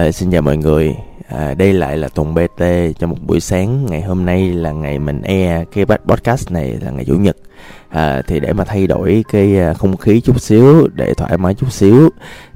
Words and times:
À, 0.00 0.12
xin 0.12 0.30
chào 0.30 0.42
mọi 0.42 0.56
người, 0.56 0.96
à, 1.28 1.54
đây 1.54 1.72
lại 1.72 1.96
là 1.96 2.08
Tùng 2.08 2.34
BT 2.34 2.62
trong 2.98 3.10
một 3.10 3.16
buổi 3.26 3.40
sáng. 3.40 3.86
Ngày 3.86 4.02
hôm 4.02 4.26
nay 4.26 4.52
là 4.52 4.72
ngày 4.72 4.98
mình 4.98 5.22
e 5.22 5.64
cái 5.72 5.84
podcast 5.84 6.50
này 6.50 6.78
là 6.82 6.90
ngày 6.90 7.04
Chủ 7.04 7.14
nhật. 7.14 7.36
À, 7.88 8.22
Thì 8.26 8.40
để 8.40 8.52
mà 8.52 8.64
thay 8.64 8.86
đổi 8.86 9.24
cái 9.32 9.58
à, 9.58 9.74
không 9.74 9.96
khí 9.96 10.20
chút 10.20 10.40
xíu, 10.40 10.88
để 10.94 11.14
thoải 11.14 11.38
mái 11.38 11.54
chút 11.54 11.72
xíu 11.72 12.08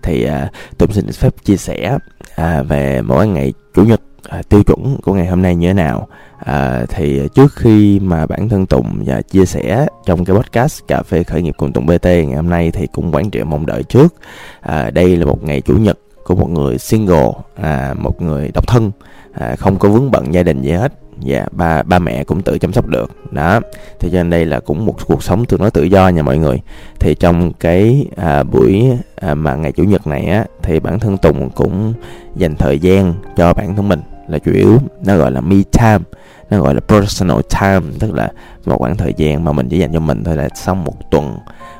Thì 0.02 0.24
à, 0.24 0.50
Tùng 0.78 0.92
xin 0.92 1.12
phép 1.12 1.34
chia 1.44 1.56
sẻ 1.56 1.98
à, 2.36 2.62
về 2.62 3.02
mỗi 3.02 3.26
ngày 3.26 3.52
Chủ 3.74 3.84
nhật 3.84 4.00
à, 4.28 4.42
tiêu 4.48 4.62
chuẩn 4.62 4.96
của 5.02 5.14
ngày 5.14 5.26
hôm 5.26 5.42
nay 5.42 5.54
như 5.56 5.68
thế 5.68 5.74
nào. 5.74 6.08
À, 6.38 6.84
Thì 6.88 7.28
trước 7.34 7.52
khi 7.56 8.00
mà 8.00 8.26
bản 8.26 8.48
thân 8.48 8.66
Tùng 8.66 9.02
và 9.06 9.20
chia 9.22 9.44
sẻ 9.46 9.86
trong 10.06 10.24
cái 10.24 10.36
podcast 10.36 10.82
Cà 10.88 11.02
phê 11.02 11.22
khởi 11.22 11.42
nghiệp 11.42 11.54
cùng 11.56 11.72
Tùng 11.72 11.86
BT 11.86 12.04
ngày 12.04 12.34
hôm 12.36 12.50
nay 12.50 12.70
Thì 12.70 12.86
cũng 12.86 13.12
quán 13.12 13.30
triệu 13.30 13.44
mong 13.44 13.66
đợi 13.66 13.82
trước. 13.82 14.14
À, 14.60 14.90
Đây 14.90 15.16
là 15.16 15.26
một 15.26 15.44
ngày 15.44 15.60
Chủ 15.60 15.76
nhật 15.76 15.98
của 16.24 16.34
một 16.34 16.50
người 16.50 16.78
single 16.78 17.30
à, 17.54 17.94
một 17.98 18.22
người 18.22 18.50
độc 18.54 18.66
thân 18.66 18.92
à, 19.32 19.56
không 19.56 19.78
có 19.78 19.88
vướng 19.88 20.10
bận 20.10 20.34
gia 20.34 20.42
đình 20.42 20.62
gì 20.62 20.70
hết. 20.70 20.92
Dạ 21.20 21.46
ba 21.52 21.82
ba 21.82 21.98
mẹ 21.98 22.24
cũng 22.24 22.42
tự 22.42 22.58
chăm 22.58 22.72
sóc 22.72 22.86
được. 22.86 23.10
Đó 23.30 23.60
thì 24.00 24.10
cho 24.10 24.16
nên 24.18 24.30
đây 24.30 24.46
là 24.46 24.60
cũng 24.60 24.86
một 24.86 24.94
cuộc 25.06 25.22
sống 25.22 25.44
tương 25.44 25.60
đối 25.60 25.70
tự 25.70 25.82
do 25.82 26.08
nha 26.08 26.22
mọi 26.22 26.38
người. 26.38 26.60
Thì 27.00 27.14
trong 27.14 27.52
cái 27.52 28.06
à, 28.16 28.42
buổi 28.42 28.92
à, 29.16 29.34
mà 29.34 29.54
ngày 29.54 29.72
chủ 29.72 29.84
nhật 29.84 30.06
này 30.06 30.26
á 30.26 30.44
thì 30.62 30.80
bản 30.80 30.98
thân 30.98 31.16
tùng 31.18 31.50
cũng 31.50 31.92
dành 32.36 32.56
thời 32.56 32.78
gian 32.78 33.14
cho 33.36 33.52
bản 33.54 33.76
thân 33.76 33.88
mình. 33.88 34.00
Là 34.28 34.38
chủ 34.38 34.52
yếu 34.52 34.78
nó 35.04 35.16
gọi 35.16 35.30
là 35.30 35.40
me 35.40 35.56
time 35.72 36.04
nó 36.50 36.60
gọi 36.60 36.74
là 36.74 36.80
personal 36.80 37.40
time 37.60 37.96
tức 38.00 38.14
là 38.14 38.32
một 38.66 38.78
khoảng 38.78 38.96
thời 38.96 39.14
gian 39.16 39.44
mà 39.44 39.52
mình 39.52 39.68
chỉ 39.68 39.78
dành 39.78 39.92
cho 39.92 40.00
mình 40.00 40.24
thôi 40.24 40.36
là 40.36 40.48
sau 40.54 40.74
một 40.74 41.10
tuần 41.10 41.36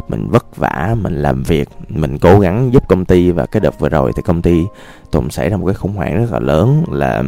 mình 0.08 0.28
vất 0.30 0.56
vả 0.56 0.96
mình 1.00 1.22
làm 1.22 1.42
việc 1.42 1.68
mình 1.88 2.18
cố 2.18 2.40
gắng 2.40 2.70
giúp 2.72 2.88
công 2.88 3.04
ty. 3.04 3.30
Và 3.30 3.46
cái 3.46 3.60
đợt 3.60 3.78
vừa 3.78 3.88
rồi 3.88 4.12
thì 4.16 4.22
công 4.22 4.42
ty 4.42 4.64
tùng 5.10 5.30
xảy 5.30 5.50
ra 5.50 5.56
một 5.56 5.66
cái 5.66 5.74
khủng 5.74 5.94
hoảng 5.94 6.20
rất 6.20 6.32
là 6.32 6.38
lớn 6.38 6.84
là 6.90 7.22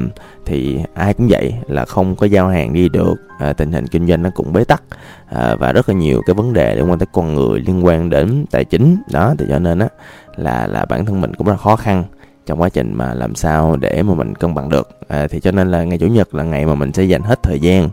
thì 0.45 0.79
ai 0.95 1.15
cũng 1.15 1.29
vậy 1.31 1.55
là 1.67 1.85
không 1.85 2.17
có 2.17 2.27
giao 2.27 2.49
hàng 2.49 2.73
đi 2.73 2.89
được. 2.89 3.15
À, 3.39 3.53
tình 3.53 3.73
hình 3.73 3.87
kinh 3.87 4.07
doanh 4.07 4.23
nó 4.23 4.31
cũng 4.35 4.53
bế 4.53 4.65
tắc 4.65 4.83
à, 5.27 5.57
và 5.59 5.73
rất 5.73 5.89
là 5.89 5.95
nhiều 5.95 6.23
cái 6.27 6.35
vấn 6.35 6.53
đề 6.53 6.75
liên 6.75 6.91
quan 6.91 6.99
tới 6.99 7.07
con 7.13 7.35
người 7.35 7.61
liên 7.61 7.87
quan 7.87 8.11
đến 8.11 8.45
tài 8.51 8.65
chính. 8.65 8.97
Đó 9.13 9.35
thì 9.39 9.47
cho 9.49 9.59
nên 9.59 9.79
á 9.79 9.89
là 10.37 10.67
là 10.67 10.85
bản 10.85 11.07
thân 11.07 11.21
mình 11.21 11.35
cũng 11.35 11.47
rất 11.47 11.53
là 11.53 11.59
khó 11.59 11.77
khăn 11.77 12.05
trong 12.47 12.61
quá 12.61 12.69
trình 12.69 12.93
mà 12.95 13.15
làm 13.15 13.35
sao 13.35 13.77
để 13.77 14.03
mà 14.03 14.15
mình 14.15 14.35
cân 14.35 14.55
bằng 14.55 14.69
được. 14.69 14.89
À, 15.09 15.27
thì 15.31 15.41
cho 15.41 15.51
nên 15.51 15.71
là 15.71 15.85
ngày 15.85 15.99
chủ 15.99 16.07
nhật 16.07 16.35
là 16.35 16.45
ngày 16.45 16.67
mà 16.67 16.75
mình 16.75 16.93
sẽ 16.93 17.03
dành 17.03 17.23
hết 17.23 17.43
thời 17.43 17.61
gian 17.61 17.91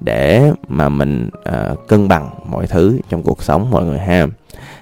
để 0.00 0.52
mà 0.68 0.88
mình 0.88 1.30
uh, 1.48 1.88
cân 1.88 2.08
bằng 2.08 2.30
mọi 2.44 2.66
thứ 2.66 2.98
trong 3.10 3.22
cuộc 3.22 3.42
sống 3.42 3.70
mọi 3.70 3.84
người 3.84 3.98
ha. 3.98 4.26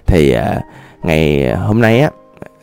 Thì 0.06 0.36
uh, 0.36 0.62
ngày 1.02 1.54
hôm 1.54 1.80
nay 1.80 2.00
á 2.00 2.10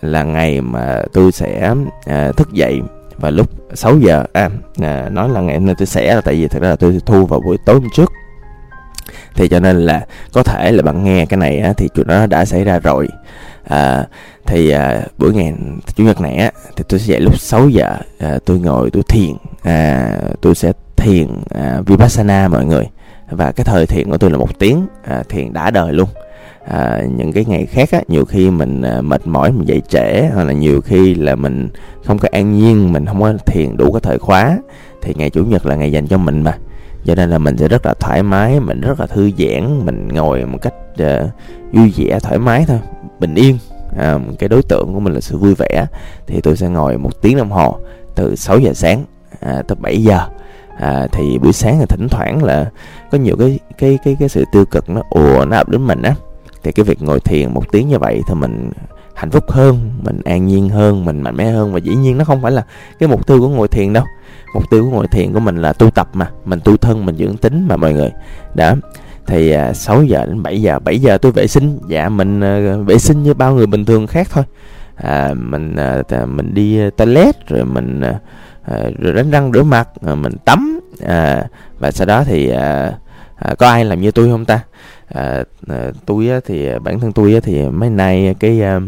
là 0.02 0.24
ngày 0.24 0.62
mà 0.62 1.04
tôi 1.14 1.32
sẽ 1.32 1.72
uh, 1.72 2.38
thức 2.38 2.54
dậy 2.54 2.82
vào 3.18 3.32
lúc 3.32 3.50
6 3.74 3.98
giờ. 3.98 4.24
À, 4.34 4.50
à 4.82 5.10
nói 5.10 5.30
là 5.30 5.42
ngày 5.42 5.56
hôm 5.58 5.66
nay 5.66 5.76
tôi 5.78 5.86
sẽ 5.86 6.16
là 6.16 6.22
tại 6.22 6.36
vì 6.36 6.48
thật 6.48 6.62
ra 6.62 6.70
là 6.70 6.76
tôi 6.76 7.02
thu 7.06 7.26
vào 7.26 7.40
buổi 7.40 7.58
tối 7.66 7.76
hôm 7.76 7.90
trước. 7.94 8.12
Thì 9.36 9.48
cho 9.48 9.60
nên 9.60 9.78
là 9.78 10.06
có 10.34 10.44
thể 10.44 10.72
là 10.72 10.84
bạn 10.84 11.04
nghe 11.04 11.26
cái 11.26 11.38
này 11.38 11.60
á, 11.60 11.73
thì 11.78 11.90
chuyện 11.96 12.08
đó 12.08 12.26
đã 12.26 12.46
xảy 12.46 12.64
ra 12.64 12.80
rồi. 12.80 13.08
À, 13.67 14.06
thì 14.48 14.70
à, 14.70 15.04
buổi 15.18 15.34
ngày 15.34 15.54
chủ 15.96 16.04
nhật 16.04 16.22
này 16.22 16.36
á 16.36 16.52
thì 16.76 16.84
tôi 16.90 17.00
sẽ 17.00 17.06
dậy 17.06 17.22
lúc 17.22 17.40
6 17.40 17.70
giờ 17.70 17.98
à, 18.20 18.40
tôi 18.46 18.60
ngồi 18.60 18.92
tôi 18.92 19.04
thiền 19.04 19.36
à, 19.64 20.18
tôi 20.42 20.56
sẽ 20.56 20.72
thiền 20.98 21.28
à, 21.50 21.82
vipassana 21.86 22.48
mọi 22.48 22.66
người. 22.66 22.86
Và 23.30 23.52
cái 23.52 23.64
thời 23.64 23.86
thiền 23.86 24.10
của 24.10 24.18
tôi 24.18 24.32
là 24.32 24.38
một 24.38 24.60
tiếng 24.60 24.88
à, 25.04 25.24
thiền 25.30 25.54
đã 25.54 25.72
đời 25.72 25.94
luôn. 25.94 26.10
À, 26.68 27.02
những 27.18 27.34
cái 27.34 27.46
ngày 27.48 27.66
khác 27.66 27.92
á 27.92 28.02
nhiều 28.08 28.26
khi 28.26 28.50
mình 28.50 28.82
à, 28.82 29.02
mệt 29.02 29.28
mỏi 29.28 29.52
mình 29.52 29.68
dậy 29.68 29.82
trễ 29.90 30.30
hoặc 30.34 30.44
là 30.44 30.54
nhiều 30.54 30.82
khi 30.82 31.16
là 31.16 31.36
mình 31.36 31.70
không 32.06 32.18
có 32.18 32.28
an 32.32 32.52
nhiên 32.52 32.94
mình 32.94 33.06
không 33.06 33.22
có 33.22 33.34
thiền 33.46 33.78
đủ 33.78 33.92
cái 33.92 34.02
thời 34.04 34.20
khóa 34.20 34.58
thì 35.02 35.14
ngày 35.18 35.30
chủ 35.30 35.46
nhật 35.46 35.66
là 35.66 35.76
ngày 35.76 35.92
dành 35.92 36.08
cho 36.08 36.18
mình 36.18 36.44
mà. 36.44 36.58
Cho 37.06 37.16
nên 37.16 37.30
là 37.30 37.38
mình 37.38 37.58
sẽ 37.58 37.68
rất 37.68 37.86
là 37.86 37.94
thoải 38.00 38.24
mái 38.24 38.60
mình 38.60 38.82
rất 38.82 39.00
là 39.00 39.08
thư 39.08 39.32
giãn 39.38 39.86
mình 39.86 40.08
ngồi 40.08 40.46
một 40.46 40.58
cách 40.62 40.74
uh, 41.02 41.30
vui 41.74 41.94
vẻ 41.98 42.20
thoải 42.20 42.40
mái 42.40 42.66
thôi 42.68 42.80
bình 43.20 43.36
yên 43.36 43.58
à, 43.98 44.20
cái 44.39 44.49
đối 44.49 44.61
tượng 44.64 44.93
của 44.93 44.99
mình 44.99 45.14
là 45.14 45.21
sự 45.21 45.37
vui 45.37 45.55
vẻ. 45.55 45.87
Thì 46.27 46.42
tôi 46.42 46.58
sẽ 46.58 46.67
ngồi 46.70 46.98
một 46.98 47.21
tiếng 47.21 47.37
đồng 47.37 47.52
hồ 47.52 47.77
từ 48.15 48.36
6 48.36 48.59
giờ 48.59 48.73
sáng 48.73 49.05
à, 49.39 49.61
tới 49.67 49.75
7 49.80 50.03
giờ. 50.03 50.20
À, 50.77 51.08
thì 51.11 51.39
buổi 51.39 51.53
sáng 51.53 51.80
là 51.80 51.86
thỉnh 51.86 52.08
thoảng 52.09 52.43
là 52.43 52.71
có 53.11 53.17
nhiều 53.17 53.36
cái 53.39 53.59
cái 53.77 53.99
cái 54.03 54.15
cái 54.20 54.30
sự 54.30 54.43
tiêu 54.52 54.65
cực 54.65 54.89
nó 54.89 55.02
ùa 55.09 55.45
nó 55.45 55.58
ập 55.58 55.70
đến 55.70 55.87
mình 55.87 56.02
á. 56.02 56.15
Thì 56.64 56.71
cái 56.71 56.83
việc 56.83 57.02
ngồi 57.02 57.20
thiền 57.20 57.53
một 57.53 57.64
tiếng 57.71 57.87
như 57.87 57.99
vậy 57.99 58.21
thì 58.27 58.33
mình 58.33 58.71
hạnh 59.14 59.31
phúc 59.31 59.52
hơn 59.52 59.92
mình 60.04 60.21
an 60.25 60.45
nhiên 60.45 60.69
hơn 60.69 61.05
mình 61.05 61.21
mạnh 61.21 61.36
mẽ 61.36 61.52
hơn. 61.52 61.73
Và 61.73 61.80
dĩ 61.80 61.95
nhiên 61.95 62.17
nó 62.17 62.23
không 62.23 62.42
phải 62.42 62.52
là 62.52 62.65
cái 62.99 63.09
mục 63.09 63.27
tiêu 63.27 63.39
của 63.39 63.49
ngồi 63.49 63.67
thiền 63.67 63.93
đâu. 63.93 64.04
Mục 64.54 64.64
tiêu 64.71 64.83
của 64.83 64.89
ngồi 64.89 65.08
thiền 65.08 65.33
của 65.33 65.39
mình 65.39 65.61
là 65.61 65.73
tu 65.73 65.92
tập 65.92 66.09
mà 66.14 66.31
mình 66.45 66.59
tu 66.64 66.77
thân 66.77 67.05
mình 67.05 67.17
dưỡng 67.17 67.37
tính 67.37 67.65
mà 67.67 67.77
mọi 67.77 67.93
người. 67.93 68.11
Đó 68.55 68.75
thì 69.27 69.52
à, 69.52 69.73
6 69.73 70.04
giờ 70.04 70.26
đến 70.26 70.43
7 70.43 70.61
giờ. 70.61 70.80
7 70.80 70.99
giờ 70.99 71.17
tôi 71.17 71.32
vệ 71.32 71.48
sinh. 71.48 71.80
Dạ 71.88 72.10
mình 72.10 72.42
à, 72.42 72.76
vệ 72.86 72.98
sinh 72.98 73.23
như 73.23 73.33
bao 73.33 73.54
người 73.54 73.67
bình 73.67 73.86
thường 73.86 74.08
khác 74.08 74.27
thôi. 74.32 74.43
À, 74.95 75.33
mình 75.33 75.76
à, 75.76 76.26
mình 76.26 76.54
đi 76.54 76.89
toilet 76.89 77.48
rồi 77.48 77.66
mình 77.66 78.02
à, 78.02 78.20
à, 78.64 78.77
rồi 78.99 79.14
đánh 79.14 79.32
răng 79.32 79.52
rửa 79.54 79.64
mặt 79.64 79.89
rồi 80.02 80.16
mình 80.16 80.33
tắm 80.45 80.80
à, 81.05 81.43
và 81.80 81.92
sau 81.92 82.08
đó 82.08 82.23
thì 82.23 82.49
à, 82.49 82.93
à, 83.36 83.55
có 83.55 83.67
ai 83.67 83.86
làm 83.86 84.02
như 84.02 84.11
tôi 84.11 84.30
không 84.30 84.45
ta? 84.45 84.60
À, 85.14 85.43
à, 85.67 85.92
tôi 86.05 86.30
á, 86.30 86.39
thì 86.45 86.67
à, 86.67 86.80
bản 86.80 86.99
thân 86.99 87.11
tôi 87.11 87.33
á, 87.33 87.39
thì 87.43 87.70
mấy 87.70 87.89
nay 87.89 88.36
cái 88.39 88.61
à, 88.61 88.80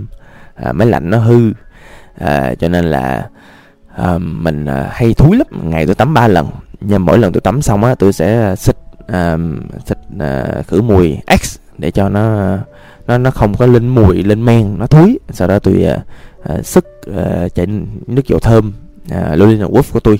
à, 0.55 0.71
máy 0.71 0.87
lạnh 0.87 1.09
nó 1.09 1.17
hư. 1.17 1.51
À, 2.19 2.55
cho 2.59 2.69
nên 2.69 2.85
là 2.85 3.27
à, 3.95 4.17
mình 4.17 4.65
à, 4.65 4.89
hay 4.91 5.13
thúi 5.13 5.37
lắm. 5.37 5.47
Ngày 5.69 5.85
tôi 5.85 5.95
tắm 5.95 6.13
ba 6.13 6.27
lần. 6.27 6.47
Nhưng 6.81 7.05
mỗi 7.05 7.17
lần 7.17 7.33
tôi 7.33 7.41
tắm 7.41 7.61
xong 7.61 7.83
á 7.83 7.95
tôi 7.95 8.13
sẽ 8.13 8.55
xịt 8.55 8.75
à, 9.11 9.37
xịt 9.85 9.97
à, 10.19 10.61
khử 10.67 10.81
mùi 10.81 11.17
X 11.43 11.57
để 11.77 11.91
cho 11.91 12.09
nó 12.09 12.57
nó 13.07 13.17
nó 13.17 13.31
không 13.31 13.57
có 13.57 13.65
lên 13.65 13.87
mùi 13.87 14.23
lên 14.23 14.45
men 14.45 14.77
nó 14.77 14.87
thúi 14.87 15.19
sau 15.29 15.47
đó 15.47 15.59
tôi 15.59 15.83
à, 15.83 16.03
à, 16.43 16.61
sức 16.61 16.85
à, 17.15 17.47
chảy 17.55 17.67
nước 18.07 18.27
dầu 18.27 18.39
thơm 18.39 18.73
à, 19.09 19.35
Lolina 19.35 19.65
Wolf 19.65 19.83
của 19.93 19.99
tôi. 19.99 20.19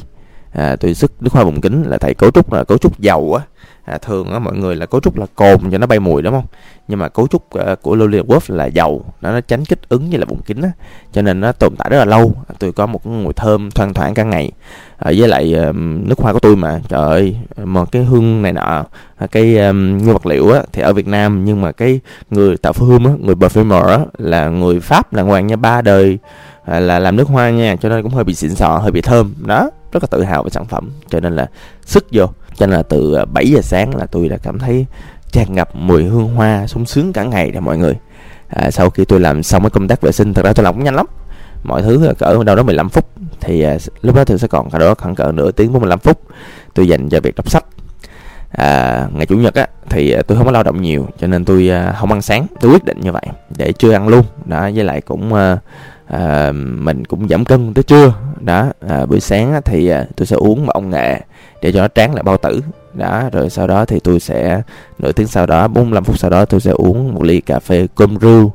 À, 0.52 0.76
tôi 0.76 0.94
sức 0.94 1.12
nước 1.22 1.34
hoa 1.34 1.44
bụng 1.44 1.62
kính 1.62 1.84
là 1.84 1.98
thầy 1.98 2.14
cấu 2.14 2.32
trúc 2.32 2.54
là 2.54 2.64
cấu 2.64 2.78
trúc 2.78 3.00
dầu 3.00 3.34
á 3.34 3.44
à, 3.90 3.98
thường 3.98 4.32
á 4.32 4.40
mọi 4.40 4.58
người 4.58 4.76
là 4.76 4.86
cấu 4.86 5.02
trúc 5.02 5.18
là 5.18 5.26
cồn 5.36 5.72
cho 5.72 5.78
nó 5.78 5.88
bay 5.88 6.00
mùi 6.00 6.22
đúng 6.22 6.34
không? 6.34 6.46
Nhưng 6.88 7.00
mà 7.00 7.10
cấu 7.10 7.28
trúc 7.28 7.44
uh, 7.60 7.82
của 7.82 7.96
Lolita 7.96 8.24
Wolf 8.24 8.56
là 8.56 8.66
dầu 8.66 9.06
nó 9.22 9.32
nó 9.32 9.42
tránh 9.42 9.66
kích 9.66 9.90
ứng 9.90 10.10
như 10.10 10.18
là 10.18 10.26
vùng 10.26 10.42
kính 10.42 10.62
á. 10.62 10.72
Cho 11.12 11.22
nên 11.22 11.40
nó 11.42 11.52
tồn 11.52 11.76
tại 11.78 11.90
rất 11.90 11.98
là 11.98 12.06
lâu 12.06 12.34
tôi 12.60 12.72
có 12.72 12.86
một 12.86 13.06
mùi 13.06 13.34
thơm 13.34 13.72
thoang 13.72 13.94
thoảng 13.94 14.14
cả 14.14 14.24
ngày. 14.24 14.52
À, 14.98 15.12
với 15.18 15.28
lại 15.28 15.56
uh, 15.70 15.76
nước 15.76 16.20
hoa 16.20 16.34
của 16.34 16.40
tôi 16.40 16.56
mà 16.56 16.80
trời 16.88 17.02
ơi 17.02 17.36
một 17.64 17.92
cái 17.92 18.04
hương 18.04 18.42
này 18.42 18.54
nọ 18.54 18.86
à, 19.18 19.28
cái 19.32 19.58
um, 19.58 19.98
nguyên 19.98 20.14
vật 20.14 20.26
liệu 20.26 20.52
á 20.52 20.62
thì 20.72 20.82
ở 20.82 20.94
Việt 20.94 21.08
Nam 21.08 21.46
nhưng 21.46 21.62
mà 21.62 21.72
cái 21.72 22.00
người 22.30 22.58
tạo 22.58 22.74
hương 22.76 23.06
á 23.06 23.12
người 23.20 23.36
perfumer 23.36 23.86
á 23.86 24.00
là 24.18 24.50
người 24.50 24.80
Pháp 24.80 25.14
là 25.14 25.24
ngoan 25.24 25.48
nha 25.48 25.56
ba 25.56 25.82
đời 25.82 26.18
à, 26.66 26.80
là 26.80 27.00
làm 27.00 27.16
nước 27.16 27.28
hoa 27.28 27.50
nha 27.50 27.76
cho 27.76 27.90
nên 27.90 28.04
cũng 28.04 28.14
hơi 28.14 28.24
bị 28.24 28.34
xịn 28.34 28.56
sò 28.56 28.78
hơi 28.78 28.92
bị 28.92 29.02
thơm. 29.02 29.34
Đó 29.46 29.70
rất 29.92 30.04
là 30.04 30.08
tự 30.12 30.24
hào 30.24 30.44
về 30.44 30.50
sản 30.50 30.66
phẩm 30.66 30.90
cho 31.10 31.20
nên 31.20 31.36
là 31.36 31.50
sức 31.86 32.08
vô 32.12 32.26
cho 32.60 32.66
nên 32.66 32.78
là 32.78 32.84
từ 32.84 33.14
à, 33.14 33.26
7 33.26 33.50
giờ 33.50 33.62
sáng 33.62 33.96
là 33.96 34.06
tôi 34.06 34.30
đã 34.30 34.38
cảm 34.38 34.60
thấy 34.60 34.86
tràn 35.32 35.56
ngập 35.56 35.76
mùi 35.76 36.04
hương 36.04 36.36
hoa 36.36 36.68
sung 36.68 36.86
sướng 36.86 37.14
cả 37.14 37.24
ngày 37.24 37.52
nè 37.52 37.60
mọi 37.60 37.78
người. 37.78 37.96
À, 38.50 38.72
sau 38.72 38.90
khi 38.90 39.06
tôi 39.06 39.20
làm 39.20 39.44
xong 39.44 39.64
cái 39.64 39.70
công 39.70 39.88
tác 39.88 40.02
vệ 40.02 40.12
sinh 40.12 40.34
thật 40.34 40.46
ra 40.46 40.54
tôi 40.54 40.64
làm 40.64 40.74
cũng 40.74 40.84
nhanh 40.84 40.96
lắm. 40.96 41.06
Mọi 41.64 41.82
thứ 41.82 42.06
là 42.06 42.14
cỡ 42.14 42.44
đâu 42.44 42.56
đó 42.56 42.64
15 42.64 42.90
phút. 42.90 43.06
Thì 43.42 43.62
à, 43.62 43.78
lúc 44.02 44.16
đó 44.16 44.24
tôi 44.24 44.40
sẽ 44.40 44.48
còn 44.48 44.70
cả 44.70 44.80
đó 44.80 44.96
khoảng 44.96 45.16
cỡ 45.16 45.32
nửa 45.32 45.52
tiếng 45.52 45.74
45 45.74 46.00
phút 46.00 46.22
tôi 46.74 46.88
dành 46.88 47.10
cho 47.10 47.20
việc 47.20 47.36
đọc 47.36 47.52
sách. 47.52 47.66
À, 48.52 49.08
ngày 49.14 49.26
chủ 49.26 49.38
nhật 49.38 49.54
á 49.56 49.68
thì 49.90 50.12
à, 50.12 50.22
tôi 50.28 50.38
không 50.38 50.46
có 50.46 50.52
lao 50.52 50.64
động 50.64 50.82
nhiều 50.82 51.08
cho 51.20 51.28
nên 51.28 51.46
tôi 51.46 51.70
à, 51.70 51.96
không 52.00 52.12
ăn 52.12 52.22
sáng. 52.22 52.48
Tôi 52.60 52.72
quyết 52.72 52.86
định 52.86 53.00
như 53.02 53.12
vậy 53.12 53.26
để 53.58 53.74
chưa 53.74 53.92
ăn 53.92 54.08
luôn. 54.08 54.26
Đó 54.46 54.70
với 54.76 54.84
lại 54.84 55.02
cũng 55.02 55.34
à, 55.34 55.58
à, 56.10 56.52
mình 56.54 57.06
cũng 57.06 57.28
giảm 57.28 57.46
cân 57.46 57.74
tới 57.74 57.84
trưa. 57.84 58.14
Đó 58.40 58.72
à, 58.90 59.06
buổi 59.06 59.20
sáng 59.20 59.62
thì 59.66 59.90
à, 59.90 60.06
tôi 60.16 60.26
sẽ 60.26 60.36
uống 60.36 60.66
một 60.66 60.72
ông 60.74 60.90
nghệ 60.90 61.22
để 61.62 61.72
cho 61.72 61.82
nó 61.82 61.88
tráng 61.88 62.14
lại 62.14 62.24
bao 62.24 62.38
tử. 62.38 62.62
Đó 62.94 63.30
rồi 63.32 63.50
sau 63.50 63.68
đó 63.68 63.86
thì 63.86 64.00
tôi 64.00 64.20
sẽ 64.20 64.62
nửa 65.00 65.12
tiếng 65.12 65.28
sau 65.28 65.46
đó 65.46 65.68
45 65.68 66.04
phút 66.04 66.20
sau 66.20 66.30
đó 66.30 66.46
tôi 66.46 66.62
sẽ 66.62 66.72
uống 66.72 67.14
một 67.14 67.24
ly 67.24 67.42
cà 67.42 67.60
phê 67.60 67.88
cơm 67.96 68.18
rưu 68.22 68.52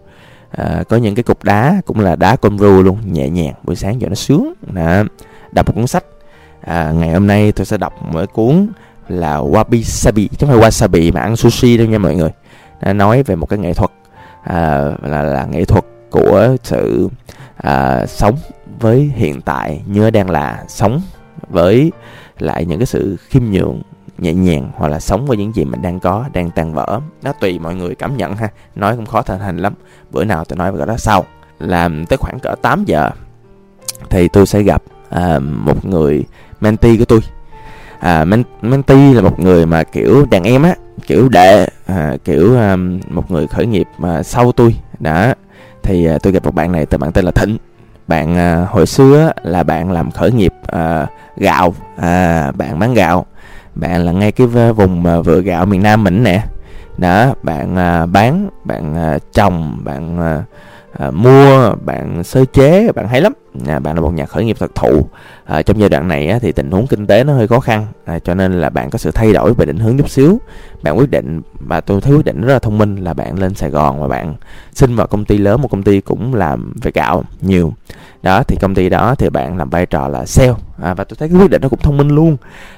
à, 0.51 0.83
có 0.89 0.97
những 0.97 1.15
cái 1.15 1.23
cục 1.23 1.45
đá 1.45 1.81
cũng 1.87 2.01
là 2.01 2.17
đá 2.17 2.37
cơm 2.37 2.59
rưu 2.59 2.83
luôn 2.83 2.99
nhẹ 3.13 3.29
nhàng 3.29 3.55
buổi 3.63 3.77
sáng 3.77 3.99
cho 4.01 4.09
nó 4.09 4.15
sướng. 4.15 4.53
Đó 4.73 5.03
đọc 5.53 5.67
một 5.67 5.73
cuốn 5.75 5.87
sách. 5.87 6.05
À, 6.61 6.93
ngày 6.93 7.13
hôm 7.13 7.27
nay 7.27 7.53
tôi 7.53 7.67
sẽ 7.67 7.77
đọc 7.77 7.93
một 8.13 8.33
cuốn 8.33 8.69
là 9.09 9.37
wabi 9.37 9.83
sabi 9.83 10.29
chứ 10.29 10.47
không 10.47 10.61
phải 10.61 10.71
wasabi 10.71 11.13
mà 11.13 11.21
ăn 11.21 11.37
sushi 11.37 11.77
đâu 11.77 11.87
nha 11.87 11.99
mọi 11.99 12.15
người. 12.15 12.31
Nó 12.83 12.93
nói 12.93 13.23
về 13.23 13.37
một 13.37 13.47
cái 13.47 13.59
nghệ 13.59 13.73
thuật 13.73 13.91
à, 14.43 14.93
là 15.03 15.23
là 15.23 15.45
nghệ 15.45 15.65
thuật 15.65 15.85
của 16.11 16.57
sự 16.63 17.09
à, 17.65 18.07
sống 18.07 18.37
với 18.81 19.13
hiện 19.15 19.41
tại 19.41 19.83
như 19.87 20.11
đang 20.11 20.31
là 20.31 20.65
sống 20.69 21.01
với 21.49 21.93
lại 22.39 22.65
những 22.65 22.79
cái 22.79 22.87
sự 22.87 23.17
khiêm 23.29 23.43
nhường 23.45 23.83
nhẹ 24.19 24.35
nhàng 24.35 24.71
hoặc 24.77 24.89
là 24.89 25.01
sống 25.01 25.27
với 25.27 25.37
những 25.37 25.55
gì 25.55 25.65
mình 25.65 25.83
đang 25.83 26.01
có 26.01 26.25
đang 26.33 26.51
tan 26.51 26.75
vỡ. 26.75 27.01
Nó 27.23 27.33
tùy 27.33 27.59
mọi 27.59 27.75
người 27.75 27.95
cảm 27.95 28.17
nhận 28.17 28.37
ha. 28.37 28.49
Nói 28.75 28.97
cũng 28.97 29.07
khó 29.07 29.23
thành 29.23 29.41
hành 29.41 29.57
lắm. 29.57 29.75
Bữa 30.11 30.25
nào 30.25 30.45
tôi 30.45 30.57
nói 30.57 30.73
về 30.73 30.79
cái 30.79 30.87
đó 30.87 30.97
sau. 30.99 31.25
Làm 31.59 32.07
tới 32.07 32.17
khoảng 32.17 32.39
cỡ 32.39 32.55
8 32.63 32.85
giờ 32.85 33.11
thì 34.11 34.29
tôi 34.29 34.47
sẽ 34.47 34.63
gặp 34.63 34.83
à, 35.11 35.39
một 35.39 35.85
người 35.85 36.25
mentee 36.61 36.97
của 36.97 37.05
tôi. 37.05 37.21
À, 38.01 38.25
mentee 38.63 39.15
là 39.15 39.21
một 39.21 39.41
người 39.41 39.67
mà 39.67 39.83
kiểu 39.83 40.27
đàn 40.31 40.45
em 40.45 40.63
á 40.63 40.75
kiểu 41.07 41.29
đệ 41.29 41.67
à, 41.87 42.17
kiểu 42.25 42.57
à, 42.57 42.77
một 43.09 43.31
người 43.31 43.47
khởi 43.47 43.67
nghiệp 43.67 43.87
mà 43.99 44.23
sau 44.23 44.53
tôi 44.53 44.77
đã 44.99 45.35
thì 45.85 46.07
à, 46.07 46.19
tôi 46.23 46.33
gặp 46.33 46.45
một 46.45 46.55
bạn 46.55 46.73
này 46.73 46.87
tên 46.87 47.01
bạn 47.01 47.13
tên 47.13 47.25
là 47.25 47.31
thịnh. 47.31 47.57
Bạn 48.09 48.37
à, 48.37 48.67
hồi 48.71 48.87
xưa 48.87 49.33
là 49.43 49.63
bạn 49.63 49.91
làm 49.91 50.11
khởi 50.11 50.33
nghiệp 50.33 50.53
à, 50.67 51.07
gạo 51.37 51.75
à, 51.97 52.51
bạn 52.53 52.79
bán 52.79 52.95
gạo. 52.95 53.27
Bạn 53.75 54.05
là 54.05 54.13
ngay 54.13 54.33
cái 54.33 54.47
vùng 54.47 55.07
à, 55.07 55.21
vựa 55.21 55.41
gạo 55.41 55.67
miền 55.67 55.83
nam 55.83 56.05
mình 56.05 56.23
nè. 56.23 56.45
Đó 56.99 57.35
bạn 57.43 57.77
à, 57.77 58.07
bán 58.07 58.49
bạn 58.65 58.97
à, 58.97 59.19
trồng 59.33 59.81
bạn 59.85 60.21
à, 60.21 60.43
à, 60.99 61.11
mua 61.11 61.75
bạn 61.85 62.25
sơ 62.25 62.45
chế 62.45 62.93
bạn 62.95 63.09
hay 63.09 63.21
lắm. 63.21 63.33
À, 63.67 63.79
bạn 63.79 63.95
là 63.95 64.01
một 64.01 64.15
nhà 64.15 64.27
khởi 64.27 64.45
nghiệp 64.45 64.57
thật 64.61 64.75
thụ. 64.75 65.09
À, 65.45 65.63
trong 65.63 65.81
giai 65.81 65.89
đoạn 65.89 66.09
này 66.09 66.29
á, 66.29 66.39
thì 66.39 66.53
tình 66.53 66.71
huống 66.71 66.87
kinh 66.87 67.07
tế 67.07 67.25
nó 67.25 67.33
hơi 67.33 67.49
khó 67.49 67.61
khăn. 67.61 67.87
À, 68.05 68.19
cho 68.19 68.35
nên 68.35 68.61
là 68.61 68.71
bạn 68.71 68.91
có 68.91 68.99
sự 68.99 69.11
thay 69.11 69.33
đổi 69.33 69.55
về 69.55 69.67
định 69.67 69.79
hướng 69.79 69.99
chút 69.99 70.11
xíu. 70.11 70.41
Bạn 70.83 70.99
quyết 70.99 71.11
định 71.11 71.43
và 71.61 71.81
tôi 71.81 72.01
thấy 72.01 72.15
quyết 72.15 72.25
định 72.25 72.41
rất 72.41 72.53
là 72.53 72.59
thông 72.59 72.79
minh 72.79 72.97
là 72.97 73.15
bạn 73.15 73.39
lên 73.39 73.55
Sài 73.55 73.71
Gòn 73.71 74.01
và 74.01 74.09
bạn 74.09 74.35
xin 74.73 74.97
vào 74.97 75.07
công 75.07 75.25
ty 75.25 75.39
lớn 75.39 75.63
một 75.63 75.69
công 75.71 75.83
ty 75.83 76.01
cũng 76.01 76.35
làm 76.35 76.73
về 76.83 76.91
gạo 76.95 77.25
nhiều. 77.41 77.73
Đó 78.23 78.43
thì 78.43 78.57
công 78.61 78.75
ty 78.75 78.89
đó 78.89 79.15
thì 79.15 79.31
bạn 79.31 79.59
làm 79.59 79.71
vai 79.71 79.87
trò 79.87 80.09
là 80.09 80.27
sale. 80.27 80.55
À, 80.83 80.95
và 80.95 81.05
tôi 81.05 81.17
thấy 81.19 81.29
cái 81.29 81.39
quyết 81.39 81.51
định 81.51 81.63
nó 81.63 81.69
cũng 81.69 81.81
thông 81.83 81.97
minh 81.97 82.09
luôn. 82.09 82.37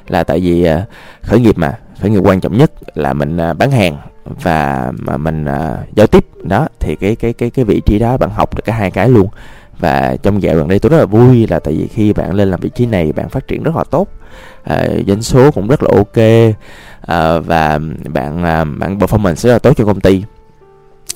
Là 0.09 0.25
tại 0.25 0.41
vì 0.41 0.65
à, 0.65 0.85
khởi 1.23 1.41
nghiệp 1.41 1.59
mà 1.59 1.79
khởi 2.01 2.11
nghiệp 2.11 2.21
quan 2.25 2.41
trọng 2.41 2.57
nhất 2.57 2.73
là 2.95 3.13
mình 3.13 3.37
à, 3.37 3.53
bán 3.53 3.71
hàng 3.71 3.97
và 4.43 4.93
mà 4.99 5.17
mình 5.17 5.45
uh, 5.45 5.97
giao 5.97 6.07
tiếp. 6.07 6.27
Đó 6.43 6.69
thì 6.81 6.97
cái 6.97 7.17
cái 7.17 7.33
cái 7.33 7.51
cái 7.51 7.65
vị 7.65 7.81
trí 7.87 7.99
đó 7.99 8.17
bạn 8.17 8.31
học 8.31 8.55
được 8.57 8.63
cả 8.65 8.73
hai 8.73 8.91
cái 8.91 9.09
luôn. 9.09 9.29
Và 9.79 10.17
trong 10.23 10.43
dạo 10.43 10.57
gần 10.57 10.69
đây 10.69 10.79
tôi 10.79 10.91
rất 10.91 10.99
là 10.99 11.07
vui 11.07 11.47
là 11.47 11.59
tại 11.59 11.75
vì 11.75 11.87
khi 11.87 12.13
bạn 12.13 12.35
lên 12.35 12.51
làm 12.51 12.61
vị 12.61 12.71
trí 12.75 12.87
này 12.87 13.13
bạn 13.13 13.29
phát 13.29 13.49
triển 13.49 13.63
rất 13.63 13.77
là 13.77 13.85
tốt. 13.91 14.09
À, 14.65 14.87
doanh 15.07 15.23
số 15.23 15.51
cũng 15.51 15.69
rất 15.69 15.83
là 15.83 15.91
ok. 15.97 16.25
À, 17.01 17.39
và 17.39 17.79
bạn 18.09 18.45
à, 18.45 18.65
bạn 18.65 18.99
performance 18.99 19.35
rất 19.35 19.53
là 19.53 19.59
tốt 19.59 19.73
cho 19.77 19.85
công 19.85 20.01
ty. 20.01 20.23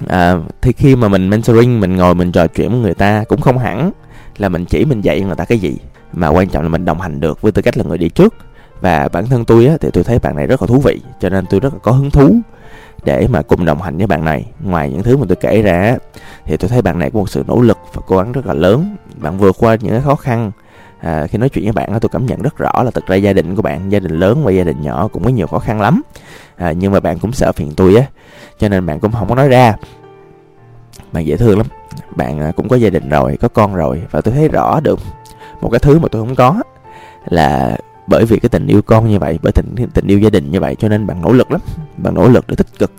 À, 0.09 0.37
thì 0.61 0.73
khi 0.73 0.97
mà 0.97 1.09
mình 1.09 1.31
mentoring 1.31 1.81
mình 1.81 1.97
ngồi 1.97 2.15
mình 2.15 2.33
trò 2.33 2.47
chuyện 2.47 2.71
với 2.71 2.81
người 2.81 2.95
ta 2.95 3.25
cũng 3.29 3.41
không 3.41 3.59
hẳn 3.59 3.91
là 4.39 4.49
mình 4.49 4.65
chỉ 4.65 4.85
mình 4.85 5.01
dạy 5.01 5.21
người 5.21 5.37
ta 5.37 5.45
cái 5.45 5.59
gì 5.59 5.77
mà 6.13 6.29
quan 6.29 6.49
trọng 6.49 6.63
là 6.63 6.69
mình 6.69 6.85
đồng 6.85 7.01
hành 7.01 7.21
được 7.21 7.43
với 7.43 7.53
tư 7.53 7.63
cách 7.63 7.77
là 7.77 7.85
người 7.85 7.99
đi 7.99 8.09
trước. 8.09 8.35
Và 8.81 9.09
bản 9.13 9.27
thân 9.27 9.45
tôi 9.45 9.67
á, 9.67 9.77
thì 9.81 9.89
tôi 9.93 10.05
thấy 10.05 10.19
bạn 10.19 10.37
này 10.37 10.47
rất 10.47 10.63
là 10.63 10.67
thú 10.67 10.81
vị 10.81 11.01
cho 11.21 11.29
nên 11.29 11.47
tôi 11.51 11.61
rất 11.61 11.73
là 11.73 11.79
có 11.83 11.93
hứng 11.93 12.11
thú 12.11 12.37
để 13.05 13.27
mà 13.31 13.43
cùng 13.43 13.65
đồng 13.65 13.83
hành 13.83 13.97
với 13.97 14.07
bạn 14.07 14.25
này. 14.25 14.47
Ngoài 14.65 14.91
những 14.91 15.03
thứ 15.03 15.17
mà 15.17 15.25
tôi 15.29 15.37
kể 15.37 15.63
ra 15.63 15.97
thì 16.45 16.57
tôi 16.57 16.69
thấy 16.69 16.83
bạn 16.83 16.99
này 16.99 17.11
có 17.11 17.19
một 17.19 17.31
sự 17.31 17.45
nỗ 17.47 17.61
lực 17.61 17.79
và 17.95 18.03
cố 18.07 18.17
gắng 18.17 18.33
rất 18.33 18.47
là 18.47 18.55
lớn. 18.55 18.97
Bạn 19.17 19.39
vượt 19.39 19.57
qua 19.59 19.77
những 19.81 19.91
cái 19.91 20.01
khó 20.01 20.15
khăn. 20.15 20.51
À, 21.01 21.27
khi 21.27 21.39
nói 21.39 21.49
chuyện 21.49 21.65
với 21.65 21.73
bạn 21.73 22.01
tôi 22.01 22.09
cảm 22.13 22.27
nhận 22.27 22.43
rất 22.43 22.59
rõ 22.59 22.83
là 22.83 22.91
thực 22.91 23.07
ra 23.07 23.17
gia 23.17 23.33
đình 23.33 23.57
của 23.57 23.63
bạn 23.63 23.93
gia 23.93 23.99
đình 23.99 24.19
lớn 24.19 24.45
và 24.45 24.53
gia 24.53 24.65
đình 24.65 24.83
nhỏ 24.83 25.09
cũng 25.09 25.25
có 25.25 25.31
nhiều 25.31 25.47
khó 25.47 25.59
khăn 25.59 25.81
lắm. 25.81 26.03
À, 26.57 26.73
nhưng 26.73 26.93
mà 26.93 27.01
bạn 27.01 27.19
cũng 27.19 27.33
sợ 27.33 27.53
phiền 27.53 27.73
tôi 27.77 27.97
á 27.97 28.07
cho 28.59 28.69
nên 28.69 28.87
bạn 28.87 29.01
cũng 29.01 29.13
không 29.13 29.29
có 29.29 29.35
nói 29.35 29.49
ra. 29.49 29.75
Bạn 31.13 31.27
dễ 31.27 31.37
thương 31.37 31.59
lắm. 31.59 31.67
Bạn 32.17 32.41
à, 32.41 32.53
cũng 32.57 32.69
có 32.69 32.77
gia 32.77 32.91
đình 32.91 33.09
rồi 33.09 33.39
có 33.41 33.49
con 33.49 33.75
rồi 33.75 34.03
và 34.11 34.21
tôi 34.21 34.35
thấy 34.35 34.49
rõ 34.49 34.81
được 34.81 35.01
một 35.61 35.69
cái 35.71 35.79
thứ 35.79 35.99
mà 35.99 36.09
tôi 36.11 36.23
không 36.23 36.35
có 36.35 36.63
là 37.25 37.77
bởi 38.11 38.25
vì 38.25 38.39
cái 38.39 38.49
tình 38.49 38.67
yêu 38.67 38.83
con 38.83 39.11
như 39.11 39.19
vậy 39.19 39.39
bởi 39.43 39.53
tình 39.53 39.75
tình 39.95 40.07
yêu 40.07 40.19
gia 40.19 40.31
đình 40.31 40.51
như 40.51 40.61
vậy 40.61 40.77
cho 40.79 40.89
nên 40.89 41.07
bạn 41.07 41.23
nỗ 41.23 41.33
lực 41.33 41.51
lắm. 41.51 41.61
Bạn 41.97 42.15
nỗ 42.15 42.29
lực 42.29 42.45
để 42.49 42.57
tích 42.57 42.79
cực 42.79 42.93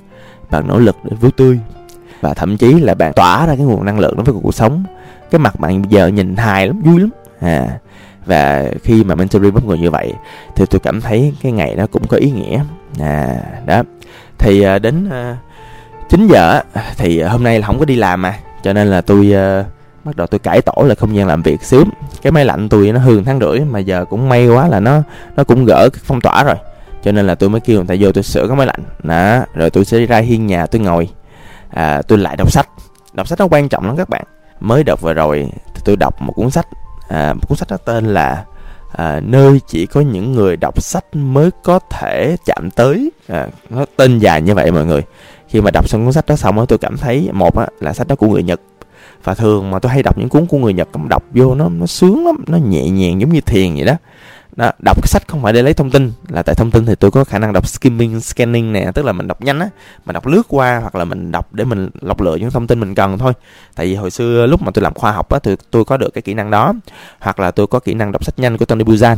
bạn 0.51 0.67
nỗ 0.67 0.79
lực 0.79 0.97
để 1.03 1.15
vui 1.21 1.31
tươi 1.31 1.59
và 2.21 2.33
thậm 2.33 2.57
chí 2.57 2.73
là 2.73 2.93
bạn 2.93 3.13
tỏa 3.13 3.45
ra 3.45 3.55
cái 3.55 3.65
nguồn 3.65 3.85
năng 3.85 3.99
lượng 3.99 4.15
đối 4.15 4.23
với 4.23 4.35
cuộc 4.43 4.55
sống. 4.55 4.83
Cái 5.31 5.39
mặt 5.39 5.59
bạn 5.59 5.81
bây 5.81 5.89
giờ 5.89 6.07
nhìn 6.07 6.35
hài 6.35 6.67
lắm 6.67 6.81
vui 6.81 6.99
lắm. 6.99 7.09
À 7.39 7.79
và 8.25 8.71
khi 8.83 9.03
mà 9.03 9.15
mentoring 9.15 9.51
với 9.51 9.63
người 9.63 9.77
như 9.77 9.91
vậy 9.91 10.13
thì 10.55 10.65
tôi 10.65 10.79
cảm 10.79 11.01
thấy 11.01 11.33
cái 11.41 11.51
ngày 11.51 11.75
đó 11.75 11.87
cũng 11.91 12.07
có 12.07 12.17
ý 12.17 12.31
nghĩa. 12.31 12.63
À 12.99 13.37
đó. 13.65 13.83
Thì 14.37 14.61
à, 14.61 14.79
đến 14.79 15.09
à, 15.09 15.37
9 16.09 16.27
giờ 16.27 16.61
thì 16.97 17.21
hôm 17.21 17.43
nay 17.43 17.59
là 17.59 17.67
không 17.67 17.79
có 17.79 17.85
đi 17.85 17.95
làm 17.95 18.21
mà 18.21 18.39
cho 18.63 18.73
nên 18.73 18.87
là 18.87 19.01
tôi 19.01 19.33
uh, 19.59 19.65
bắt 20.03 20.15
đầu 20.15 20.27
tôi 20.27 20.39
cải 20.39 20.61
tổ 20.61 20.83
lại 20.83 20.95
không 20.95 21.15
gian 21.15 21.27
làm 21.27 21.41
việc 21.41 21.63
xíu. 21.63 21.83
Cái 22.21 22.31
máy 22.31 22.45
lạnh 22.45 22.69
tôi 22.69 22.91
nó 22.91 22.99
hư 22.99 23.23
tháng 23.23 23.39
rưỡi 23.39 23.59
mà 23.59 23.79
giờ 23.79 24.05
cũng 24.09 24.29
may 24.29 24.47
quá 24.47 24.67
là 24.67 24.79
nó 24.79 25.01
nó 25.35 25.43
cũng 25.43 25.65
gỡ 25.65 25.89
cái 25.93 26.01
phong 26.05 26.21
tỏa 26.21 26.43
rồi. 26.43 26.55
Cho 27.03 27.11
nên 27.11 27.27
là 27.27 27.35
tôi 27.35 27.49
mới 27.49 27.61
kêu 27.61 27.77
người 27.77 27.85
ta 27.87 27.95
vô 27.99 28.11
tôi 28.11 28.23
sửa 28.23 28.47
cái 28.47 28.57
máy 28.57 28.67
lạnh. 28.67 28.83
Đó 29.03 29.39
rồi 29.53 29.69
tôi 29.69 29.85
sẽ 29.85 30.05
ra 30.05 30.17
hiên 30.17 30.47
nhà 30.47 30.65
tôi 30.65 30.81
ngồi. 30.81 31.09
À, 31.69 32.01
tôi 32.07 32.17
lại 32.17 32.35
đọc 32.35 32.51
sách. 32.51 32.67
Đọc 33.13 33.27
sách 33.27 33.39
nó 33.39 33.47
quan 33.51 33.69
trọng 33.69 33.85
lắm 33.85 33.97
các 33.97 34.09
bạn. 34.09 34.23
Mới 34.59 34.83
đọc 34.83 35.01
vừa 35.01 35.13
rồi 35.13 35.51
thì 35.73 35.81
tôi 35.85 35.95
đọc 35.95 36.21
một 36.21 36.33
cuốn 36.33 36.49
sách. 36.49 36.67
À, 37.09 37.33
một 37.33 37.49
cuốn 37.49 37.57
sách 37.57 37.69
đó 37.69 37.77
tên 37.77 38.05
là 38.05 38.45
à, 38.91 39.19
nơi 39.23 39.61
chỉ 39.67 39.85
có 39.85 40.01
những 40.01 40.31
người 40.31 40.57
đọc 40.57 40.81
sách 40.81 41.05
mới 41.13 41.49
có 41.63 41.79
thể 41.89 42.35
chạm 42.45 42.69
tới. 42.75 43.11
À, 43.27 43.47
nó 43.69 43.85
tên 43.95 44.19
dài 44.19 44.41
như 44.41 44.55
vậy 44.55 44.71
mọi 44.71 44.85
người. 44.85 45.01
Khi 45.47 45.61
mà 45.61 45.71
đọc 45.71 45.89
xong 45.89 46.03
cuốn 46.03 46.13
sách 46.13 46.25
đó 46.25 46.35
xong 46.35 46.59
á 46.59 46.65
tôi 46.67 46.77
cảm 46.77 46.97
thấy 46.97 47.29
một 47.33 47.57
á, 47.57 47.67
là 47.79 47.93
sách 47.93 48.07
đó 48.07 48.15
của 48.15 48.27
người 48.27 48.43
nhật 48.43 48.61
và 49.23 49.33
thường 49.33 49.71
mà 49.71 49.79
tôi 49.79 49.91
hay 49.91 50.03
đọc 50.03 50.17
những 50.17 50.29
cuốn 50.29 50.45
của 50.45 50.57
người 50.57 50.73
nhật 50.73 50.89
đọc 51.09 51.23
vô 51.31 51.55
nó 51.55 51.69
nó 51.69 51.85
sướng 51.85 52.25
lắm 52.25 52.35
nó 52.47 52.57
nhẹ 52.57 52.89
nhàng 52.89 53.21
giống 53.21 53.33
như 53.33 53.41
thiền 53.41 53.75
vậy 53.75 53.85
đó. 53.85 53.93
Đó, 54.55 54.71
đọc 54.85 54.97
cái 55.01 55.07
sách 55.07 55.27
không 55.27 55.41
phải 55.41 55.53
để 55.53 55.61
lấy 55.61 55.73
thông 55.73 55.91
tin 55.91 56.11
là 56.29 56.43
tại 56.43 56.55
thông 56.55 56.71
tin 56.71 56.85
thì 56.85 56.95
tôi 56.95 57.11
có 57.11 57.23
khả 57.23 57.39
năng 57.39 57.53
đọc 57.53 57.67
skimming 57.67 58.21
scanning 58.21 58.73
nè 58.73 58.91
tức 58.93 59.05
là 59.05 59.11
mình 59.11 59.27
đọc 59.27 59.41
nhanh 59.41 59.59
á 59.59 59.69
mình 60.05 60.13
đọc 60.13 60.27
lướt 60.27 60.41
qua 60.47 60.79
hoặc 60.81 60.95
là 60.95 61.05
mình 61.05 61.31
đọc 61.31 61.53
để 61.53 61.63
mình 61.63 61.89
lọc 62.01 62.21
lựa 62.21 62.35
những 62.35 62.51
thông 62.51 62.67
tin 62.67 62.79
mình 62.79 62.95
cần 62.95 63.17
thôi. 63.17 63.33
Tại 63.75 63.85
vì 63.85 63.95
hồi 63.95 64.11
xưa 64.11 64.47
lúc 64.47 64.61
mà 64.61 64.71
tôi 64.73 64.83
làm 64.83 64.93
khoa 64.93 65.11
học 65.11 65.29
á 65.29 65.39
tôi 65.39 65.57
tôi 65.71 65.85
có 65.85 65.97
được 65.97 66.09
cái 66.13 66.21
kỹ 66.21 66.33
năng 66.33 66.51
đó 66.51 66.73
hoặc 67.19 67.39
là 67.39 67.51
tôi 67.51 67.67
có 67.67 67.79
kỹ 67.79 67.93
năng 67.93 68.11
đọc 68.11 68.25
sách 68.25 68.39
nhanh 68.39 68.57
của 68.57 68.65
Tony 68.65 68.83
Buzan. 68.83 69.15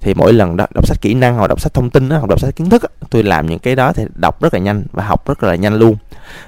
Thì 0.00 0.14
mỗi 0.14 0.32
lần 0.32 0.56
đó, 0.56 0.66
đọc 0.74 0.86
sách 0.86 1.00
kỹ 1.00 1.14
năng 1.14 1.36
hoặc 1.36 1.46
đọc 1.46 1.60
sách 1.60 1.74
thông 1.74 1.90
tin 1.90 2.08
á, 2.08 2.18
hoặc 2.18 2.26
đọc 2.28 2.40
sách 2.40 2.56
kiến 2.56 2.70
thức 2.70 2.82
á, 2.82 2.88
tôi 3.10 3.22
làm 3.22 3.46
những 3.46 3.58
cái 3.58 3.76
đó 3.76 3.92
thì 3.92 4.04
đọc 4.14 4.42
rất 4.42 4.54
là 4.54 4.60
nhanh 4.60 4.84
và 4.92 5.04
học 5.04 5.28
rất 5.28 5.42
là 5.42 5.54
nhanh 5.54 5.74
luôn. 5.74 5.96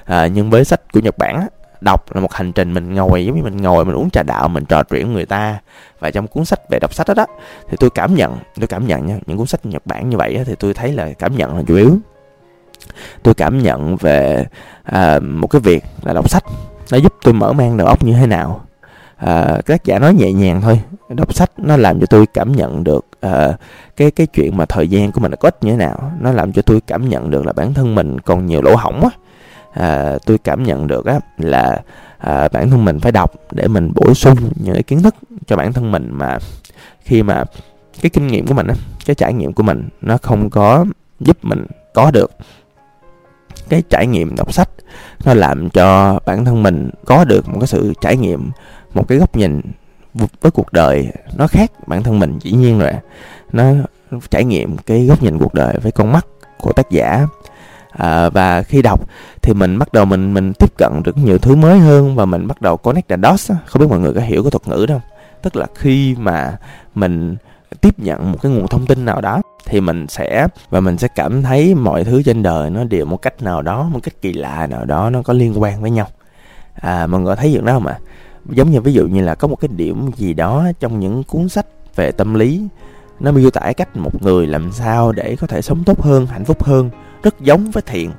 À, 0.05 0.27
nhưng 0.27 0.49
với 0.49 0.65
sách 0.65 0.81
của 0.93 0.99
Nhật 0.99 1.17
Bản 1.17 1.35
á, 1.35 1.47
đọc 1.81 2.15
là 2.15 2.21
một 2.21 2.33
hành 2.33 2.51
trình 2.51 2.73
mình 2.73 2.93
ngồi 2.93 3.25
giống 3.25 3.35
như 3.35 3.43
mình 3.43 3.57
ngồi 3.57 3.85
mình 3.85 3.95
uống 3.95 4.09
trà 4.09 4.23
đạo 4.23 4.47
mình 4.47 4.65
trò 4.65 4.83
chuyện 4.83 5.05
với 5.05 5.15
người 5.15 5.25
ta. 5.25 5.59
Và 5.99 6.11
trong 6.11 6.27
cuốn 6.27 6.45
sách 6.45 6.59
về 6.69 6.79
đọc 6.79 6.93
sách 6.93 7.07
đó 7.07 7.13
đó 7.13 7.25
thì 7.69 7.77
tôi 7.79 7.89
cảm 7.89 8.15
nhận 8.15 8.37
tôi 8.59 8.67
cảm 8.67 8.87
nhận 8.87 9.05
nha 9.05 9.19
những 9.25 9.37
cuốn 9.37 9.47
sách 9.47 9.65
nhật 9.65 9.85
bản 9.85 10.09
như 10.09 10.17
vậy 10.17 10.33
đó, 10.33 10.41
thì 10.45 10.55
tôi 10.59 10.73
thấy 10.73 10.91
là 10.91 11.09
cảm 11.19 11.35
nhận 11.35 11.55
là 11.55 11.63
chủ 11.67 11.75
yếu. 11.75 11.97
Tôi 13.23 13.33
cảm 13.33 13.59
nhận 13.59 13.95
về 13.95 14.45
à, 14.83 15.19
một 15.19 15.47
cái 15.47 15.61
việc 15.61 15.83
là 16.03 16.13
đọc 16.13 16.29
sách 16.29 16.43
nó 16.91 16.97
giúp 16.97 17.13
tôi 17.23 17.33
mở 17.33 17.53
mang 17.53 17.77
đầu 17.77 17.87
óc 17.87 18.03
như 18.03 18.13
thế 18.13 18.27
nào. 18.27 18.65
À, 19.17 19.57
các 19.65 19.85
giả 19.85 19.99
nói 19.99 20.13
nhẹ 20.13 20.33
nhàng 20.33 20.61
thôi 20.61 20.81
đọc 21.09 21.33
sách 21.33 21.51
nó 21.57 21.77
làm 21.77 21.99
cho 21.99 22.05
tôi 22.09 22.25
cảm 22.33 22.51
nhận 22.51 22.83
được 22.83 23.05
à, 23.21 23.57
cái 23.95 24.11
cái 24.11 24.27
chuyện 24.27 24.57
mà 24.57 24.65
thời 24.65 24.87
gian 24.87 25.11
của 25.11 25.19
mình 25.21 25.31
có 25.39 25.47
ích 25.47 25.63
như 25.63 25.71
thế 25.71 25.77
nào. 25.77 26.11
Nó 26.19 26.31
làm 26.31 26.51
cho 26.51 26.61
tôi 26.61 26.81
cảm 26.87 27.09
nhận 27.09 27.31
được 27.31 27.45
là 27.45 27.53
bản 27.53 27.73
thân 27.73 27.95
mình 27.95 28.19
còn 28.19 28.45
nhiều 28.45 28.61
lỗ 28.61 28.75
hỏng 28.75 29.01
á 29.03 29.09
à, 29.73 30.17
tôi 30.25 30.37
cảm 30.37 30.63
nhận 30.63 30.87
được 30.87 31.05
á 31.05 31.19
là 31.37 31.81
à, 32.17 32.47
bản 32.47 32.69
thân 32.69 32.85
mình 32.85 32.99
phải 32.99 33.11
đọc 33.11 33.33
để 33.51 33.67
mình 33.67 33.91
bổ 33.95 34.13
sung 34.13 34.37
những 34.55 34.73
cái 34.73 34.83
kiến 34.83 35.01
thức 35.03 35.15
cho 35.47 35.55
bản 35.55 35.73
thân 35.73 35.91
mình 35.91 36.09
mà 36.11 36.37
khi 37.01 37.23
mà 37.23 37.43
cái 38.01 38.09
kinh 38.09 38.27
nghiệm 38.27 38.47
của 38.47 38.53
mình 38.53 38.67
á 38.67 38.75
cái 39.05 39.15
trải 39.15 39.33
nghiệm 39.33 39.53
của 39.53 39.63
mình 39.63 39.89
nó 40.01 40.17
không 40.17 40.49
có 40.49 40.85
giúp 41.19 41.37
mình 41.41 41.65
có 41.93 42.11
được 42.11 42.31
cái 43.69 43.83
trải 43.89 44.07
nghiệm 44.07 44.35
đọc 44.35 44.53
sách 44.53 44.69
nó 45.25 45.33
làm 45.33 45.69
cho 45.69 46.19
bản 46.25 46.45
thân 46.45 46.63
mình 46.63 46.89
có 47.05 47.23
được 47.23 47.49
một 47.49 47.57
cái 47.59 47.67
sự 47.67 47.93
trải 48.01 48.17
nghiệm 48.17 48.51
một 48.93 49.07
cái 49.07 49.17
góc 49.17 49.35
nhìn 49.35 49.61
với 50.13 50.51
cuộc 50.51 50.73
đời 50.73 51.07
nó 51.35 51.47
khác 51.47 51.71
bản 51.87 52.03
thân 52.03 52.19
mình. 52.19 52.39
Dĩ 52.41 52.51
nhiên 52.51 52.79
rồi 52.79 52.91
nó 53.51 53.63
trải 54.29 54.43
nghiệm 54.43 54.77
cái 54.77 55.05
góc 55.05 55.23
nhìn 55.23 55.39
cuộc 55.39 55.53
đời 55.53 55.77
với 55.83 55.91
con 55.91 56.11
mắt 56.11 56.27
của 56.59 56.71
tác 56.71 56.91
giả 56.91 57.27
à, 57.99 58.29
và 58.29 58.63
khi 58.63 58.81
đọc 58.81 59.09
thì 59.41 59.53
mình 59.53 59.79
bắt 59.79 59.93
đầu 59.93 60.05
mình 60.05 60.33
mình 60.33 60.53
tiếp 60.53 60.77
cận 60.77 61.03
được 61.03 61.17
nhiều 61.17 61.37
thứ 61.37 61.55
mới 61.55 61.79
hơn 61.79 62.15
và 62.15 62.25
mình 62.25 62.47
bắt 62.47 62.61
đầu 62.61 62.77
connect 62.77 63.09
the 63.09 63.17
dots 63.23 63.51
không 63.65 63.79
biết 63.79 63.87
mọi 63.89 63.99
người 63.99 64.13
có 64.13 64.21
hiểu 64.21 64.43
cái 64.43 64.51
thuật 64.51 64.67
ngữ 64.67 64.85
đó 64.85 64.95
không? 64.95 65.01
Tức 65.41 65.55
là 65.55 65.67
khi 65.75 66.15
mà 66.19 66.57
mình 66.95 67.35
tiếp 67.81 67.99
nhận 67.99 68.31
một 68.31 68.37
cái 68.41 68.51
nguồn 68.51 68.67
thông 68.67 68.85
tin 68.85 69.05
nào 69.05 69.21
đó 69.21 69.41
thì 69.65 69.81
mình 69.81 70.07
sẽ 70.07 70.47
và 70.69 70.79
mình 70.79 70.97
sẽ 70.97 71.07
cảm 71.15 71.43
thấy 71.43 71.75
mọi 71.75 72.03
thứ 72.03 72.23
trên 72.23 72.43
đời 72.43 72.69
nó 72.69 72.83
đều 72.83 73.05
một 73.05 73.17
cách 73.17 73.41
nào 73.41 73.61
đó 73.61 73.83
một 73.83 73.99
cách 74.03 74.13
kỳ 74.21 74.33
lạ 74.33 74.67
nào 74.67 74.85
đó 74.85 75.09
nó 75.09 75.21
có 75.21 75.33
liên 75.33 75.61
quan 75.61 75.81
với 75.81 75.91
nhau. 75.91 76.07
À 76.73 77.07
mọi 77.07 77.21
người 77.21 77.35
thấy 77.35 77.53
được 77.53 77.63
đó 77.63 77.73
không 77.73 77.87
ạ? 77.87 77.99
Giống 78.45 78.71
như 78.71 78.81
ví 78.81 78.93
dụ 78.93 79.07
như 79.07 79.21
là 79.21 79.35
có 79.35 79.47
một 79.47 79.55
cái 79.55 79.69
điểm 79.75 80.11
gì 80.15 80.33
đó 80.33 80.65
trong 80.79 80.99
những 80.99 81.23
cuốn 81.23 81.49
sách 81.49 81.65
về 81.95 82.11
tâm 82.11 82.33
lý 82.33 82.67
nó 83.19 83.31
miêu 83.31 83.49
tả 83.49 83.71
cách 83.77 83.97
một 83.97 84.23
người 84.23 84.47
làm 84.47 84.71
sao 84.71 85.11
để 85.11 85.35
có 85.39 85.47
thể 85.47 85.61
sống 85.61 85.83
tốt 85.83 86.01
hơn 86.01 86.25
hạnh 86.25 86.45
phúc 86.45 86.63
hơn 86.63 86.89
rất 87.23 87.39
giống 87.39 87.71
với 87.71 87.83
thiền 87.85 88.09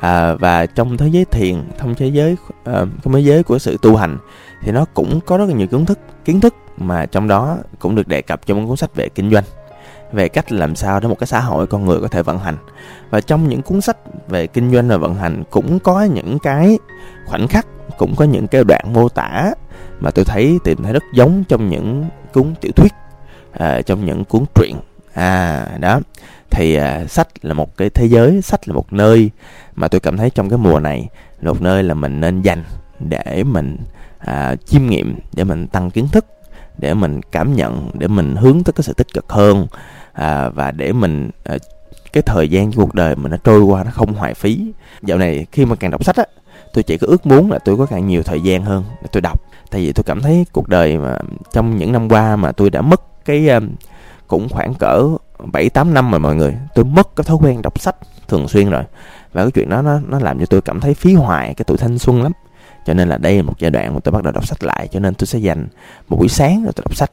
à, 0.00 0.34
và 0.34 0.66
trong 0.66 0.96
thế 0.96 1.08
giới 1.08 1.24
thiền 1.24 1.56
trong 1.78 1.94
thế 1.94 2.06
giới 2.06 2.32
uh, 2.32 2.88
trong 3.04 3.12
thế 3.12 3.20
giới 3.20 3.42
của 3.42 3.58
sự 3.58 3.76
tu 3.82 3.96
hành 3.96 4.18
thì 4.62 4.72
nó 4.72 4.84
cũng 4.94 5.20
có 5.20 5.38
rất 5.38 5.44
là 5.48 5.54
nhiều 5.54 5.66
kiến 5.66 5.84
thức 5.84 5.98
kiến 6.24 6.40
thức 6.40 6.54
mà 6.76 7.06
trong 7.06 7.28
đó 7.28 7.58
cũng 7.78 7.94
được 7.94 8.08
đề 8.08 8.22
cập 8.22 8.46
trong 8.46 8.68
cuốn 8.68 8.76
sách 8.76 8.94
về 8.94 9.08
kinh 9.08 9.30
doanh 9.30 9.44
về 10.12 10.28
cách 10.28 10.52
làm 10.52 10.76
sao 10.76 11.00
để 11.00 11.08
một 11.08 11.18
cái 11.18 11.26
xã 11.26 11.40
hội 11.40 11.66
con 11.66 11.84
người 11.84 12.00
có 12.00 12.08
thể 12.08 12.22
vận 12.22 12.38
hành. 12.38 12.56
Và 13.10 13.20
trong 13.20 13.48
những 13.48 13.62
cuốn 13.62 13.80
sách 13.80 13.96
về 14.28 14.46
kinh 14.46 14.72
doanh 14.72 14.88
và 14.88 14.96
vận 14.96 15.14
hành 15.14 15.42
cũng 15.50 15.78
có 15.78 16.02
những 16.02 16.38
cái 16.38 16.78
khoảnh 17.26 17.48
khắc 17.48 17.66
cũng 17.98 18.16
có 18.16 18.24
những 18.24 18.46
cái 18.46 18.64
đoạn 18.64 18.92
mô 18.92 19.08
tả 19.08 19.52
mà 20.00 20.10
tôi 20.10 20.24
thấy 20.24 20.58
tìm 20.64 20.82
thấy 20.82 20.92
rất 20.92 21.02
giống 21.14 21.44
trong 21.48 21.68
những 21.68 22.04
cuốn 22.32 22.54
tiểu 22.60 22.72
thuyết 22.76 22.92
à, 23.52 23.82
trong 23.82 24.04
những 24.06 24.24
cuốn 24.24 24.44
truyện. 24.54 24.76
À 25.14 25.66
đó 25.80 26.00
thì 26.50 26.74
à, 26.74 27.04
sách 27.08 27.28
là 27.42 27.54
một 27.54 27.76
cái 27.76 27.90
thế 27.90 28.06
giới 28.06 28.42
sách 28.42 28.68
là 28.68 28.74
một 28.74 28.92
nơi 28.92 29.30
mà 29.74 29.88
tôi 29.88 30.00
cảm 30.00 30.16
thấy 30.16 30.30
trong 30.30 30.50
cái 30.50 30.58
mùa 30.58 30.80
này 30.80 31.08
là 31.40 31.52
một 31.52 31.62
nơi 31.62 31.82
là 31.82 31.94
mình 31.94 32.20
nên 32.20 32.42
dành 32.42 32.64
để 33.00 33.44
mình 33.44 33.76
à, 34.18 34.56
chiêm 34.66 34.86
nghiệm 34.86 35.16
để 35.34 35.44
mình 35.44 35.66
tăng 35.66 35.90
kiến 35.90 36.08
thức 36.12 36.26
để 36.78 36.94
mình 36.94 37.20
cảm 37.22 37.54
nhận 37.54 37.90
để 37.94 38.08
mình 38.08 38.36
hướng 38.36 38.64
tới 38.64 38.72
cái 38.72 38.82
sự 38.82 38.92
tích 38.92 39.12
cực 39.14 39.28
hơn 39.28 39.66
à, 40.12 40.48
và 40.48 40.70
để 40.70 40.92
mình 40.92 41.30
à, 41.44 41.56
cái 42.12 42.22
thời 42.22 42.48
gian 42.48 42.72
của 42.72 42.82
cuộc 42.82 42.94
đời 42.94 43.16
mình 43.16 43.30
nó 43.30 43.36
trôi 43.36 43.60
qua 43.60 43.84
nó 43.84 43.90
không 43.90 44.14
hoài 44.14 44.34
phí. 44.34 44.72
Dạo 45.02 45.18
này 45.18 45.46
khi 45.52 45.64
mà 45.64 45.76
càng 45.76 45.90
đọc 45.90 46.04
sách 46.04 46.16
á 46.16 46.24
tôi 46.74 46.82
chỉ 46.82 46.98
có 46.98 47.06
ước 47.06 47.26
muốn 47.26 47.50
là 47.52 47.58
tôi 47.58 47.76
có 47.76 47.86
càng 47.86 48.06
nhiều 48.06 48.22
thời 48.22 48.40
gian 48.40 48.64
hơn 48.64 48.84
để 49.02 49.08
tôi 49.12 49.20
đọc. 49.20 49.40
Tại 49.70 49.80
vì 49.80 49.92
tôi 49.92 50.04
cảm 50.04 50.20
thấy 50.20 50.46
cuộc 50.52 50.68
đời 50.68 50.98
mà 50.98 51.16
trong 51.52 51.76
những 51.76 51.92
năm 51.92 52.08
qua 52.08 52.36
mà 52.36 52.52
tôi 52.52 52.70
đã 52.70 52.80
mất 52.80 53.24
cái 53.24 53.48
à, 53.48 53.60
cũng 54.28 54.48
khoảng 54.48 54.74
cỡ 54.74 55.02
7 55.52 55.68
8 55.68 55.94
năm 55.94 56.10
rồi 56.10 56.20
mọi 56.20 56.34
người. 56.34 56.56
Tôi 56.74 56.84
mất 56.84 57.16
cái 57.16 57.24
thói 57.24 57.36
quen 57.40 57.62
đọc 57.62 57.80
sách 57.80 57.96
thường 58.28 58.48
xuyên 58.48 58.70
rồi. 58.70 58.82
Và 59.32 59.42
cái 59.42 59.50
chuyện 59.50 59.68
đó 59.68 59.82
nó 59.82 60.00
nó 60.08 60.18
làm 60.18 60.38
cho 60.38 60.46
tôi 60.46 60.60
cảm 60.60 60.80
thấy 60.80 60.94
phí 60.94 61.14
hoài 61.14 61.54
cái 61.54 61.64
tuổi 61.66 61.76
thanh 61.76 61.98
xuân 61.98 62.22
lắm. 62.22 62.32
Cho 62.86 62.94
nên 62.94 63.08
là 63.08 63.18
đây 63.18 63.36
là 63.36 63.42
một 63.42 63.52
giai 63.58 63.70
đoạn 63.70 63.94
mà 63.94 64.00
tôi 64.00 64.12
bắt 64.12 64.22
đầu 64.22 64.32
đọc 64.32 64.46
sách 64.46 64.64
lại 64.64 64.88
Cho 64.88 65.00
nên 65.00 65.14
tôi 65.14 65.26
sẽ 65.26 65.38
dành 65.38 65.66
một 66.08 66.16
buổi 66.16 66.28
sáng 66.28 66.62
rồi 66.64 66.72
tôi 66.76 66.84
đọc 66.84 66.96
sách 66.96 67.10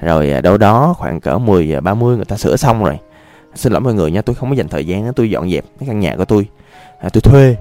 Rồi 0.00 0.30
à, 0.30 0.40
đâu 0.40 0.58
đó 0.58 0.94
khoảng 0.98 1.20
cỡ 1.20 1.38
10 1.38 1.68
giờ 1.68 1.80
30 1.80 2.16
người 2.16 2.24
ta 2.24 2.36
sửa 2.36 2.56
xong 2.56 2.84
rồi 2.84 2.98
Xin 3.54 3.72
lỗi 3.72 3.80
mọi 3.80 3.94
người 3.94 4.10
nha, 4.10 4.22
tôi 4.22 4.34
không 4.34 4.50
có 4.50 4.56
dành 4.56 4.68
thời 4.68 4.86
gian 4.86 5.12
Tôi 5.14 5.30
dọn 5.30 5.50
dẹp 5.50 5.64
cái 5.80 5.88
căn 5.88 6.00
nhà 6.00 6.16
của 6.16 6.24
tôi 6.24 6.46
à, 7.00 7.08
Tôi 7.12 7.20
thuê 7.20 7.56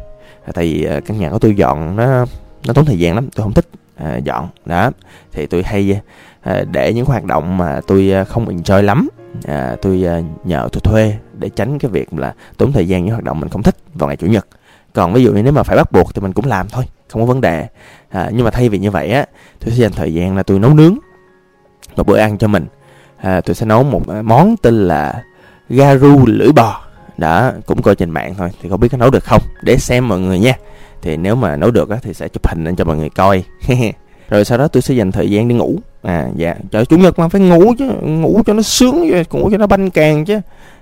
à, 0.45 0.51
Tại 0.53 0.65
vì 0.65 0.83
à, 0.83 0.99
căn 0.99 1.19
nhà 1.19 1.29
của 1.29 1.39
tôi 1.39 1.55
dọn 1.55 1.95
nó 1.95 2.25
nó 2.67 2.73
tốn 2.73 2.85
thời 2.85 2.99
gian 2.99 3.15
lắm 3.15 3.29
Tôi 3.35 3.43
không 3.43 3.53
thích 3.53 3.67
à, 3.95 4.17
dọn 4.17 4.47
Đó 4.65 4.91
Thì 5.31 5.45
tôi 5.45 5.63
hay 5.63 6.01
À, 6.43 6.63
để 6.71 6.93
những 6.93 7.05
hoạt 7.05 7.23
động 7.23 7.57
mà 7.57 7.81
tôi 7.87 8.11
à, 8.11 8.23
không 8.23 8.57
enjoy 8.57 8.81
lắm. 8.81 9.09
À, 9.45 9.75
tôi 9.81 10.03
à, 10.07 10.21
nhờ 10.43 10.69
tôi 10.71 10.81
thuê 10.83 11.17
để 11.33 11.49
tránh 11.49 11.79
cái 11.79 11.91
việc 11.91 12.13
là 12.13 12.33
tốn 12.57 12.71
thời 12.71 12.87
gian 12.87 13.05
những 13.05 13.13
hoạt 13.13 13.23
động 13.23 13.39
mình 13.39 13.49
không 13.49 13.63
thích 13.63 13.75
vào 13.93 14.07
ngày 14.07 14.17
chủ 14.17 14.27
nhật. 14.27 14.47
Còn 14.93 15.13
ví 15.13 15.23
dụ 15.23 15.33
như 15.33 15.43
nếu 15.43 15.53
mà 15.53 15.63
phải 15.63 15.77
bắt 15.77 15.91
buộc 15.91 16.15
thì 16.15 16.21
mình 16.21 16.33
cũng 16.33 16.45
làm 16.45 16.67
thôi 16.69 16.85
không 17.09 17.21
có 17.21 17.25
vấn 17.25 17.41
đề. 17.41 17.67
À, 18.09 18.29
nhưng 18.33 18.45
mà 18.45 18.51
thay 18.51 18.69
vì 18.69 18.79
như 18.79 18.91
vậy 18.91 19.09
á 19.09 19.25
tôi 19.59 19.71
sẽ 19.71 19.77
dành 19.77 19.91
thời 19.91 20.13
gian 20.13 20.35
là 20.35 20.43
tôi 20.43 20.59
nấu 20.59 20.73
nướng 20.73 20.97
một 21.95 22.07
bữa 22.07 22.17
ăn 22.17 22.37
cho 22.37 22.47
mình. 22.47 22.65
À, 23.17 23.41
tôi 23.41 23.55
sẽ 23.55 23.65
nấu 23.65 23.83
một 23.83 24.01
món 24.23 24.55
tên 24.61 24.87
là 24.87 25.23
garu 25.69 26.25
lưỡi 26.25 26.51
bò. 26.51 26.81
Đó 27.17 27.51
cũng 27.65 27.81
coi 27.81 27.95
trên 27.95 28.09
mạng 28.09 28.35
thôi 28.37 28.49
thì 28.61 28.69
không 28.69 28.79
biết 28.79 28.87
có 28.91 28.97
nấu 28.97 29.09
được 29.09 29.23
không? 29.23 29.41
Để 29.61 29.77
xem 29.77 30.07
mọi 30.07 30.19
người 30.19 30.39
nha. 30.39 30.53
Thì 31.01 31.17
nếu 31.17 31.35
mà 31.35 31.55
nấu 31.55 31.71
được 31.71 31.89
á, 31.89 31.97
thì 32.01 32.13
sẽ 32.13 32.27
chụp 32.27 32.47
hình 32.47 32.63
lên 32.63 32.75
cho 32.75 32.85
mọi 32.85 32.97
người 32.97 33.09
coi. 33.09 33.43
rồi 34.29 34.45
sau 34.45 34.57
đó 34.57 34.67
tôi 34.67 34.81
sẽ 34.81 34.93
dành 34.93 35.11
thời 35.11 35.31
gian 35.31 35.47
đi 35.47 35.55
ngủ. 35.55 35.79
À 36.01 36.27
dạ. 36.35 36.55
Trời 36.71 36.85
chủ 36.85 36.97
nhật 36.97 37.19
mà 37.19 37.27
phải 37.27 37.41
ngủ 37.41 37.73
chứ 37.79 37.89
ngủ 38.01 38.41
cho 38.45 38.53
nó 38.53 38.61
sướng 38.61 39.09
chứ 39.09 39.23
ngủ 39.31 39.49
cho 39.51 39.57
nó 39.57 39.67
banh 39.67 39.89
càng 39.89 40.25
chứ. 40.25 40.39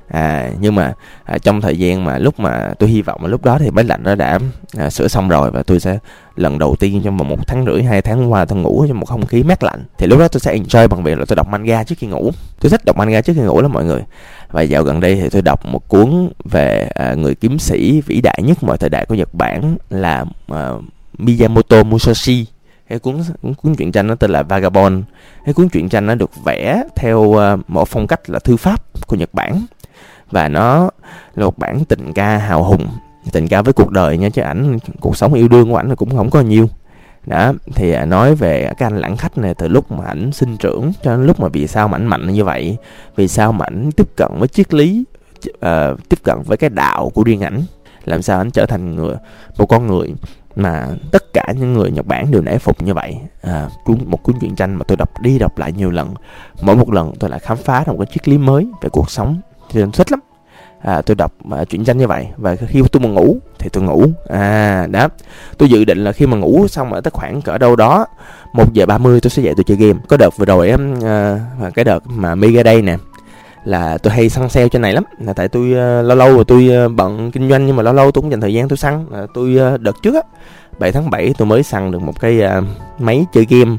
À 0.08 0.50
nhưng 0.60 0.76
mà 0.76 0.94
à, 1.24 1.38
trong 1.38 1.62
thời 1.62 1.78
gian 1.78 2.06
mà 2.06 2.18
lúc 2.18 2.40
mà 2.40 2.74
tôi 2.80 2.90
hy 2.90 3.02
vọng 3.02 3.22
là 3.24 3.28
lúc 3.28 3.46
đó 3.46 3.58
thì 3.60 3.72
máy 3.72 3.86
lạnh 3.86 4.04
nó 4.04 4.16
đã 4.16 4.40
à, 4.78 4.90
sửa 4.90 5.08
xong 5.08 5.30
rồi 5.30 5.52
và 5.52 5.64
tôi 5.64 5.80
sẽ 5.80 5.98
lần 6.36 6.60
đầu 6.60 6.76
tiên 6.80 7.02
trong 7.04 7.18
vòng 7.18 7.30
một 7.30 7.48
tháng 7.48 7.66
rưỡi 7.66 7.84
hai 7.84 8.02
tháng 8.02 8.32
qua 8.32 8.46
tôi 8.46 8.60
ngủ 8.60 8.86
trong 8.88 9.00
một 9.00 9.06
không 9.06 9.26
khí 9.26 9.44
mát 9.44 9.64
lạnh. 9.64 9.84
Thì 9.98 10.08
lúc 10.08 10.20
đó 10.20 10.28
tôi 10.28 10.40
sẽ 10.40 10.58
enjoy 10.58 10.88
bằng 10.88 11.04
việc 11.04 11.18
là 11.18 11.26
tôi 11.26 11.36
đọc 11.36 11.48
manga 11.48 11.84
trước 11.84 11.96
khi 11.98 12.08
ngủ. 12.08 12.32
Tôi 12.62 12.70
thích 12.70 12.86
đọc 12.86 12.98
manga 12.98 13.22
trước 13.22 13.34
khi 13.36 13.42
ngủ 13.42 13.62
lắm 13.62 13.74
mọi 13.74 13.86
người. 13.86 14.02
Và 14.52 14.62
dạo 14.62 14.84
gần 14.84 15.00
đây 15.00 15.16
thì 15.16 15.30
tôi 15.30 15.42
đọc 15.42 15.66
một 15.66 15.88
cuốn 15.88 16.30
về 16.44 16.90
à, 16.94 17.14
người 17.14 17.36
kiếm 17.36 17.60
sĩ 17.60 18.02
vĩ 18.02 18.22
đại 18.22 18.40
nhất 18.44 18.64
mọi 18.64 18.78
thời 18.78 18.90
đại 18.90 19.06
của 19.06 19.16
Nhật 19.16 19.34
Bản 19.34 19.76
là 19.90 20.26
à, 20.48 20.70
Miyamoto 21.18 21.84
Musashi 21.84 22.46
cái 22.92 23.00
cuốn 23.00 23.22
cuốn 23.62 23.76
truyện 23.76 23.92
tranh 23.92 24.08
nó 24.08 24.16
tên 24.16 24.32
là 24.32 24.44
Vagabond. 24.44 25.04
Cái 25.46 25.54
cuốn 25.54 25.70
truyện 25.70 25.90
tranh 25.90 26.06
nó 26.06 26.16
được 26.16 26.32
vẽ 26.46 26.84
theo 26.96 27.34
ờ, 27.34 27.58
một 27.68 27.88
phong 27.88 28.08
cách 28.08 28.30
là 28.30 28.40
thư 28.40 28.58
pháp 28.58 29.08
của 29.08 29.16
Nhật 29.16 29.30
Bản. 29.34 29.66
Và 30.32 30.48
nó 30.48 30.90
là 31.36 31.46
một 31.46 31.58
bản 31.58 31.86
tình 31.86 32.14
ca 32.14 32.38
hào 32.38 32.64
hùng 32.64 32.88
tình 33.32 33.48
ca 33.48 33.62
với 33.62 33.74
cuộc 33.74 33.92
đời 33.92 34.18
nha 34.18 34.30
chứ 34.30 34.42
ảnh 34.42 34.78
cuộc 35.00 35.18
sống 35.18 35.34
yêu 35.34 35.48
đương 35.48 35.70
của 35.70 35.76
ảnh 35.76 35.96
cũng 35.96 36.18
không 36.18 36.30
có 36.30 36.42
nhiều. 36.42 36.70
Đó 37.26 37.54
thì 37.76 37.92
à, 37.92 38.06
nói 38.06 38.36
về 38.36 38.72
cái 38.78 38.88
anh 38.88 38.98
lãng 38.98 39.18
khách 39.18 39.38
này 39.38 39.54
từ 39.54 39.68
lúc 39.68 39.92
mà 39.92 40.06
ảnh 40.06 40.32
sinh 40.32 40.58
trưởng 40.58 40.92
cho 41.04 41.18
đến 41.18 41.26
lúc 41.26 41.40
mà 41.40 41.48
vì 41.48 41.68
sao 41.68 41.88
mà 41.88 41.98
ảnh 41.98 42.08
mạnh 42.08 42.34
như 42.34 42.44
vậy 42.44 42.78
vì 43.16 43.28
sao 43.28 43.52
mà 43.52 43.66
ảnh 43.66 43.90
tiếp 43.98 44.08
cận 44.18 44.32
với 44.40 44.48
triết 44.48 44.74
lý 44.74 45.04
uh, 45.48 46.10
tiếp 46.10 46.20
cận 46.24 46.38
với 46.46 46.58
cái 46.58 46.70
đạo 46.70 47.12
của 47.14 47.24
riêng 47.24 47.42
ảnh 47.42 47.62
làm 48.06 48.22
sao 48.22 48.38
ảnh 48.38 48.52
trở 48.52 48.66
thành 48.66 48.96
người 48.96 49.16
một 49.58 49.66
con 49.66 49.88
người 49.88 50.14
mà 50.56 50.88
tất 51.12 51.34
cả 51.34 51.46
những 51.58 51.74
người 51.74 51.92
Nhật 51.92 52.06
Bản 52.06 52.32
đều 52.32 52.42
nể 52.42 52.58
phục 52.58 52.82
như 52.82 52.94
vậy. 52.94 53.18
À, 53.42 53.70
một 54.06 54.24
cuốn 54.24 54.36
truyện 54.42 54.56
tranh 54.56 54.76
mà 54.76 54.84
tôi 54.88 54.98
đọc 54.98 55.22
đi 55.22 55.40
đọc 55.40 55.58
lại 55.58 55.72
nhiều 55.72 55.90
lần. 55.90 56.14
Mỗi 56.62 56.76
một 56.76 56.94
lần 56.94 57.14
tôi 57.20 57.30
lại 57.30 57.40
khám 57.40 57.58
phá 57.58 57.84
ra 57.84 57.94
một 57.94 57.98
cái 58.00 58.08
triết 58.14 58.28
lý 58.28 58.38
mới 58.38 58.68
về 58.82 58.90
cuộc 58.90 59.12
sống. 59.12 59.42
Thì 59.70 59.82
tôi 59.82 59.92
thích 59.92 60.12
lắm. 60.12 60.20
À, 60.82 61.02
tôi 61.02 61.16
đọc 61.16 61.34
uh, 61.62 61.70
truyện 61.70 61.86
tranh 61.86 61.98
như 61.98 62.08
vậy 62.08 62.28
và 62.38 62.56
khi 62.56 62.82
tôi 62.92 63.02
mà 63.02 63.10
ngủ 63.10 63.38
thì 63.60 63.70
tôi 63.70 63.84
ngủ. 63.84 64.06
À 64.30 64.88
đó. 64.92 65.10
Tôi 65.58 65.70
dự 65.70 65.86
định 65.86 66.04
là 66.04 66.12
khi 66.12 66.26
mà 66.26 66.38
ngủ 66.38 66.68
xong 66.68 66.94
ở 66.94 67.02
tới 67.02 67.12
khoảng 67.12 67.42
cỡ 67.42 67.58
đâu 67.58 67.76
đó 67.76 68.06
một 68.54 68.74
giờ 68.74 68.86
30 68.86 69.20
tôi 69.22 69.30
sẽ 69.30 69.42
dậy 69.42 69.54
tôi 69.58 69.64
chơi 69.64 69.78
game. 69.78 70.00
Có 70.08 70.18
đợt 70.18 70.38
vừa 70.38 70.46
rồi 70.46 70.70
em 70.70 70.96
à, 71.04 71.40
cái 71.74 71.86
đợt 71.86 72.00
mà 72.08 72.36
mega 72.36 72.64
day 72.64 72.82
nè 72.82 72.98
là 73.66 73.98
tôi 73.98 74.14
hay 74.14 74.30
săn 74.30 74.50
sale 74.50 74.70
trên 74.70 74.82
này 74.82 74.94
lắm. 74.94 75.04
Là 75.20 75.34
tại 75.34 75.48
tôi 75.48 75.64
uh, 75.72 76.06
lâu 76.06 76.18
lâu 76.18 76.36
rồi 76.36 76.46
tôi 76.46 76.70
uh, 76.86 76.92
bận 76.96 77.32
kinh 77.32 77.50
doanh 77.50 77.66
nhưng 77.66 77.76
mà 77.76 77.84
lâu 77.84 77.94
lâu 77.94 78.12
tôi 78.12 78.22
cũng 78.22 78.32
dành 78.32 78.42
thời 78.42 78.54
gian 78.54 78.68
tôi 78.68 78.78
săn. 78.78 79.06
Uh, 79.06 79.30
tôi 79.34 79.58
uh, 79.74 79.82
đợt 79.82 79.96
trước 80.04 80.16
á 80.16 80.22
7 80.80 80.92
tháng 80.92 81.10
7 81.10 81.34
tôi 81.38 81.46
mới 81.46 81.64
săn 81.64 81.92
được 81.92 82.02
một 82.02 82.20
cái 82.20 82.42
uh, 82.58 82.64
máy 83.00 83.26
chơi 83.34 83.48
game. 83.50 83.78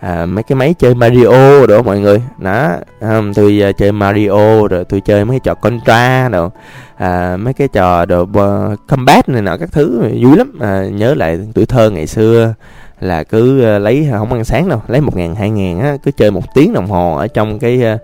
À, 0.00 0.26
mấy 0.26 0.42
cái 0.42 0.56
máy 0.56 0.74
chơi 0.78 0.94
Mario 0.94 1.66
đó 1.66 1.82
mọi 1.82 2.00
người. 2.00 2.22
Đó 2.38 2.76
um, 3.00 3.32
tôi 3.32 3.62
uh, 3.70 3.76
chơi 3.76 3.92
Mario 3.92 4.68
rồi 4.70 4.84
tôi 4.84 5.00
chơi 5.00 5.24
mấy 5.24 5.34
cái 5.34 5.40
trò 5.44 5.54
Contra 5.54 6.28
rồi 6.28 6.50
à, 6.96 7.36
mấy 7.36 7.54
cái 7.54 7.68
trò 7.68 8.04
đồ 8.04 8.22
uh, 8.22 8.78
combat 8.88 9.28
này 9.28 9.42
nọ 9.42 9.56
các 9.56 9.72
thứ 9.72 10.00
vui 10.22 10.36
lắm. 10.36 10.58
À, 10.60 10.84
nhớ 10.92 11.14
lại 11.14 11.38
tuổi 11.54 11.66
thơ 11.66 11.90
ngày 11.90 12.06
xưa 12.06 12.54
là 13.00 13.24
cứ 13.24 13.76
uh, 13.76 13.82
lấy 13.82 14.08
không 14.12 14.32
ăn 14.32 14.44
sáng 14.44 14.68
đâu 14.68 14.82
lấy 14.88 15.00
một 15.00 15.16
ngàn 15.16 15.34
hai 15.34 15.50
ngàn 15.50 15.80
á 15.80 15.96
cứ 16.02 16.10
chơi 16.10 16.30
một 16.30 16.54
tiếng 16.54 16.72
đồng 16.72 16.86
hồ 16.86 17.16
ở 17.16 17.26
trong 17.26 17.58
cái 17.58 17.82
uh, 17.94 18.00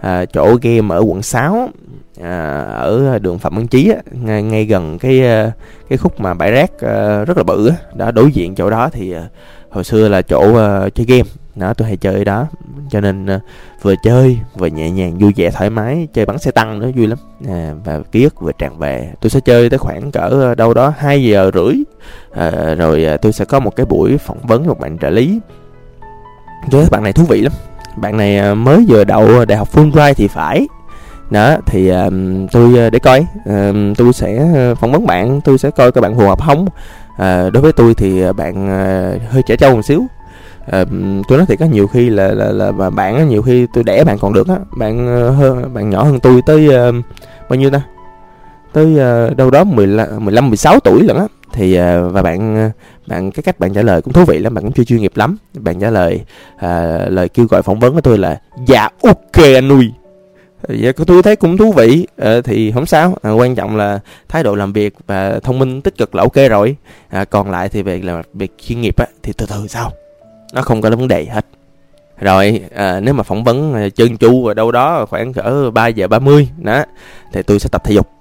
à, 0.00 0.24
chỗ 0.24 0.56
game 0.62 0.94
ở 0.94 1.00
quận 1.00 1.22
6 1.22 1.68
à, 2.22 2.60
ở 2.62 3.18
đường 3.18 3.38
Phạm 3.38 3.54
Văn 3.54 3.66
Chí 3.66 3.90
á, 3.90 3.96
ngay, 4.12 4.42
ngay 4.42 4.64
gần 4.64 4.98
cái 4.98 5.26
à, 5.26 5.52
cái 5.88 5.98
khúc 5.98 6.20
mà 6.20 6.34
bãi 6.34 6.50
rác 6.50 6.70
à, 6.80 7.24
rất 7.24 7.36
là 7.36 7.42
bự 7.42 7.68
á, 7.68 7.76
đó 7.94 8.10
đối 8.10 8.32
diện 8.32 8.54
chỗ 8.54 8.70
đó 8.70 8.88
thì 8.92 9.12
à, 9.12 9.28
hồi 9.70 9.84
xưa 9.84 10.08
là 10.08 10.22
chỗ 10.22 10.56
à, 10.56 10.88
chơi 10.94 11.06
game. 11.06 11.28
Đó 11.54 11.74
tôi 11.74 11.88
hay 11.88 11.96
chơi 11.96 12.24
đó. 12.24 12.46
Cho 12.90 13.00
nên 13.00 13.26
à, 13.26 13.40
vừa 13.82 13.94
chơi 14.04 14.38
vừa 14.54 14.66
nhẹ 14.66 14.90
nhàng 14.90 15.18
vui 15.18 15.32
vẻ 15.36 15.50
thoải 15.50 15.70
mái 15.70 16.08
chơi 16.14 16.26
bắn 16.26 16.38
xe 16.38 16.50
tăng 16.50 16.78
nữa 16.78 16.90
vui 16.96 17.06
lắm. 17.06 17.18
À, 17.48 17.74
và 17.84 18.00
ký 18.12 18.24
ức 18.24 18.40
vừa 18.40 18.52
tràn 18.52 18.78
về. 18.78 19.12
Tôi 19.20 19.30
sẽ 19.30 19.40
chơi 19.40 19.70
tới 19.70 19.78
khoảng 19.78 20.10
cỡ 20.10 20.50
à, 20.50 20.54
đâu 20.54 20.74
đó 20.74 20.92
2 20.98 21.24
giờ 21.24 21.50
rưỡi. 21.54 21.74
À, 22.32 22.74
rồi 22.74 23.04
à, 23.04 23.16
tôi 23.16 23.32
sẽ 23.32 23.44
có 23.44 23.60
một 23.60 23.76
cái 23.76 23.86
buổi 23.86 24.18
phỏng 24.18 24.46
vấn 24.46 24.66
một 24.66 24.80
bạn 24.80 24.98
trợ 24.98 25.10
lý. 25.10 25.40
Tôi 26.70 26.80
thấy 26.80 26.90
bạn 26.90 27.02
này 27.02 27.12
thú 27.12 27.24
vị 27.24 27.40
lắm 27.40 27.52
bạn 28.00 28.16
này 28.16 28.38
ờ, 28.38 28.54
mới 28.54 28.84
vừa 28.88 29.04
đậu 29.04 29.44
đại 29.44 29.58
học 29.58 29.68
Fulbright 29.72 30.14
thì 30.14 30.28
phải. 30.28 30.68
Đó 31.30 31.56
thì 31.66 31.92
uh, 31.92 32.12
tôi 32.52 32.78
ờ, 32.78 32.90
để 32.90 32.98
coi. 32.98 33.20
Uh, 33.20 33.96
tôi 33.96 34.12
sẽ 34.12 34.46
phỏng 34.80 34.92
vấn 34.92 35.06
bạn 35.06 35.40
tôi 35.40 35.58
sẽ 35.58 35.70
coi 35.70 35.92
các 35.92 36.00
bạn 36.00 36.14
phù 36.18 36.26
hợp 36.26 36.42
không 36.42 36.62
uh, 36.62 37.52
đối 37.52 37.62
với 37.62 37.72
tôi 37.72 37.94
thì 37.94 38.22
bạn 38.36 38.64
uh, 38.64 39.32
hơi 39.32 39.42
trẻ 39.46 39.56
trâu 39.56 39.76
một 39.76 39.82
xíu. 39.82 40.00
Uh, 40.66 40.88
tôi 41.28 41.38
nói 41.38 41.46
thiệt 41.46 41.58
có 41.58 41.66
nhiều 41.66 41.86
khi 41.86 42.10
là 42.10 42.28
là 42.28 42.52
là 42.52 42.70
mà 42.70 42.90
bạn 42.90 43.28
nhiều 43.28 43.42
khi 43.42 43.66
tôi 43.72 43.84
đẻ 43.84 44.04
bạn 44.04 44.18
còn 44.18 44.32
được 44.32 44.48
á. 44.48 44.56
Bạn 44.76 45.06
hơn 45.36 45.74
bạn 45.74 45.90
nhỏ 45.90 46.02
hơn 46.02 46.20
tôi 46.20 46.42
tới 46.46 46.68
uh, 46.68 46.94
bao 47.48 47.58
nhiêu 47.58 47.70
ta? 47.70 47.80
Tới 48.72 48.86
uh, 49.30 49.36
đâu 49.36 49.50
đó 49.50 49.64
15 49.64 50.24
15 50.24 50.48
16 50.48 50.80
tuổi 50.80 51.02
lận 51.02 51.16
á 51.16 51.26
thì 51.52 51.74
à, 51.74 52.00
và 52.00 52.22
bạn 52.22 52.56
à, 52.56 52.70
bạn 53.06 53.30
cái 53.30 53.42
cách 53.42 53.58
bạn 53.58 53.72
trả 53.72 53.82
lời 53.82 54.02
cũng 54.02 54.12
thú 54.12 54.24
vị 54.24 54.38
lắm 54.38 54.54
bạn 54.54 54.64
cũng 54.64 54.72
chưa 54.72 54.84
chuyên 54.84 55.00
nghiệp 55.00 55.12
lắm. 55.14 55.36
Bạn 55.54 55.80
trả 55.80 55.90
lời 55.90 56.20
uh, 56.54 56.60
lời 57.08 57.28
kêu 57.28 57.46
gọi 57.46 57.62
phỏng 57.62 57.80
vấn 57.80 57.94
của 57.94 58.00
tôi 58.00 58.18
là 58.18 58.40
dạ 58.66 58.88
ok 59.02 59.36
anh 59.36 59.68
nuôi 59.68 59.92
Dạ, 60.68 60.92
tôi 61.06 61.22
thấy 61.22 61.36
cũng 61.36 61.56
thú 61.56 61.72
vị. 61.72 62.06
À, 62.16 62.40
thì 62.44 62.72
không 62.72 62.86
sao. 62.86 63.16
À, 63.22 63.30
quan 63.30 63.54
trọng 63.54 63.76
là 63.76 64.00
thái 64.28 64.42
độ 64.42 64.54
làm 64.54 64.72
việc 64.72 64.94
và 65.06 65.40
thông 65.42 65.58
minh 65.58 65.82
tích 65.82 65.98
cực 65.98 66.14
là 66.14 66.22
ok 66.22 66.34
rồi. 66.50 66.76
À, 67.08 67.24
còn 67.24 67.50
lại 67.50 67.68
thì 67.68 67.82
về 67.82 68.00
là 68.02 68.22
việc 68.34 68.52
chuyên 68.66 68.80
nghiệp 68.80 68.94
á 68.98 69.06
thì 69.22 69.32
từ 69.32 69.46
từ 69.46 69.66
sau 69.68 69.92
nó 70.54 70.62
không 70.62 70.82
có 70.82 70.90
vấn 70.90 71.08
đề 71.08 71.24
hết. 71.24 71.46
Rồi 72.20 72.62
à, 72.74 73.00
nếu 73.00 73.14
mà 73.14 73.22
phỏng 73.22 73.44
vấn 73.44 73.90
chân 73.94 74.16
chu 74.16 74.46
ở 74.46 74.54
đâu 74.54 74.72
đó 74.72 75.06
khoảng 75.06 75.32
cỡ 75.32 75.70
ba 75.70 75.86
giờ 75.86 76.08
30 76.08 76.48
đó 76.58 76.84
thì 77.32 77.42
tôi 77.42 77.58
sẽ 77.58 77.68
tập 77.72 77.84
thể 77.84 77.94
dục 77.94 78.19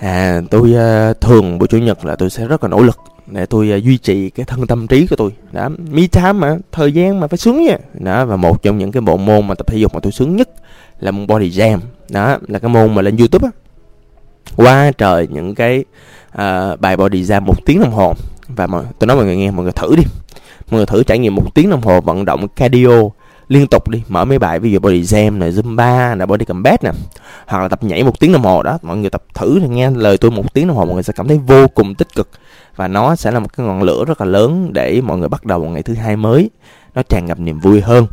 à, 0.00 0.40
tôi 0.50 0.70
uh, 0.70 1.20
thường 1.20 1.58
buổi 1.58 1.68
chủ 1.68 1.78
nhật 1.78 2.04
là 2.04 2.16
tôi 2.16 2.30
sẽ 2.30 2.46
rất 2.46 2.62
là 2.62 2.68
nỗ 2.68 2.82
lực 2.82 2.98
để 3.26 3.46
tôi 3.46 3.72
uh, 3.76 3.84
duy 3.84 3.98
trì 3.98 4.30
cái 4.30 4.46
thân 4.46 4.66
tâm 4.66 4.86
trí 4.86 5.06
của 5.06 5.16
tôi. 5.16 5.30
Đó 5.52 5.68
me 5.90 6.06
time 6.06 6.32
mà 6.32 6.56
thời 6.72 6.92
gian 6.92 7.20
mà 7.20 7.26
phải 7.26 7.38
sướng 7.38 7.62
nha. 7.62 7.76
Đó 7.94 8.24
và 8.24 8.36
một 8.36 8.62
trong 8.62 8.78
những 8.78 8.92
cái 8.92 9.00
bộ 9.00 9.16
môn 9.16 9.46
mà 9.48 9.54
tập 9.54 9.66
thể 9.66 9.78
dục 9.78 9.94
mà 9.94 10.00
tôi 10.00 10.12
sướng 10.12 10.36
nhất 10.36 10.48
là 11.00 11.10
môn 11.10 11.26
body 11.26 11.50
jam. 11.50 11.78
Đó 12.08 12.38
là 12.48 12.58
cái 12.58 12.68
môn 12.68 12.94
mà 12.94 13.02
lên 13.02 13.16
youtube 13.16 13.48
á. 13.48 13.50
Qua 14.56 14.92
trời 14.98 15.28
những 15.30 15.54
cái 15.54 15.84
uh, 16.32 16.80
bài 16.80 16.96
body 16.96 17.22
jam 17.22 17.42
một 17.42 17.66
tiếng 17.66 17.80
đồng 17.80 17.92
hồ. 17.92 18.14
Và 18.48 18.66
mà, 18.66 18.82
tôi 18.98 19.06
nói 19.06 19.16
mọi 19.16 19.26
người 19.26 19.36
nghe 19.36 19.50
mọi 19.50 19.62
người 19.62 19.72
thử 19.72 19.96
đi. 19.96 20.02
Mọi 20.70 20.78
người 20.78 20.86
thử 20.86 21.02
trải 21.02 21.18
nghiệm 21.18 21.34
một 21.34 21.54
tiếng 21.54 21.70
đồng 21.70 21.82
hồ 21.82 22.00
vận 22.00 22.24
động 22.24 22.48
cardio 22.48 23.02
liên 23.50 23.66
tục 23.66 23.88
đi 23.88 24.02
mở 24.08 24.24
mấy 24.24 24.38
bài 24.38 24.60
ví 24.60 24.70
dụ 24.70 24.78
body 24.78 25.02
jam 25.02 25.38
này 25.38 25.52
zumba 25.52 26.16
này 26.16 26.26
body 26.26 26.44
combat 26.44 26.84
nè 26.84 26.90
hoặc 27.46 27.62
là 27.62 27.68
tập 27.68 27.82
nhảy 27.82 28.02
một 28.02 28.20
tiếng 28.20 28.32
đồng 28.32 28.42
hồ 28.42 28.62
đó 28.62 28.78
mọi 28.82 28.96
người 28.96 29.10
tập 29.10 29.22
thử 29.34 29.60
nghe 29.68 29.90
lời 29.90 30.18
tôi 30.18 30.30
một 30.30 30.54
tiếng 30.54 30.68
đồng 30.68 30.76
hồ 30.76 30.84
mọi 30.84 30.94
người 30.94 31.02
sẽ 31.02 31.12
cảm 31.16 31.28
thấy 31.28 31.38
vô 31.38 31.66
cùng 31.74 31.94
tích 31.94 32.08
cực. 32.14 32.28
Và 32.76 32.88
nó 32.88 33.16
sẽ 33.16 33.30
là 33.30 33.38
một 33.38 33.52
cái 33.56 33.66
ngọn 33.66 33.82
lửa 33.82 34.04
rất 34.04 34.20
là 34.20 34.26
lớn 34.26 34.70
để 34.72 35.00
mọi 35.00 35.18
người 35.18 35.28
bắt 35.28 35.44
đầu 35.44 35.58
một 35.58 35.68
ngày 35.68 35.82
thứ 35.82 35.94
hai 35.94 36.16
mới 36.16 36.50
nó 36.94 37.02
tràn 37.02 37.26
ngập 37.26 37.40
niềm 37.40 37.60
vui 37.60 37.80
hơn. 37.80 38.06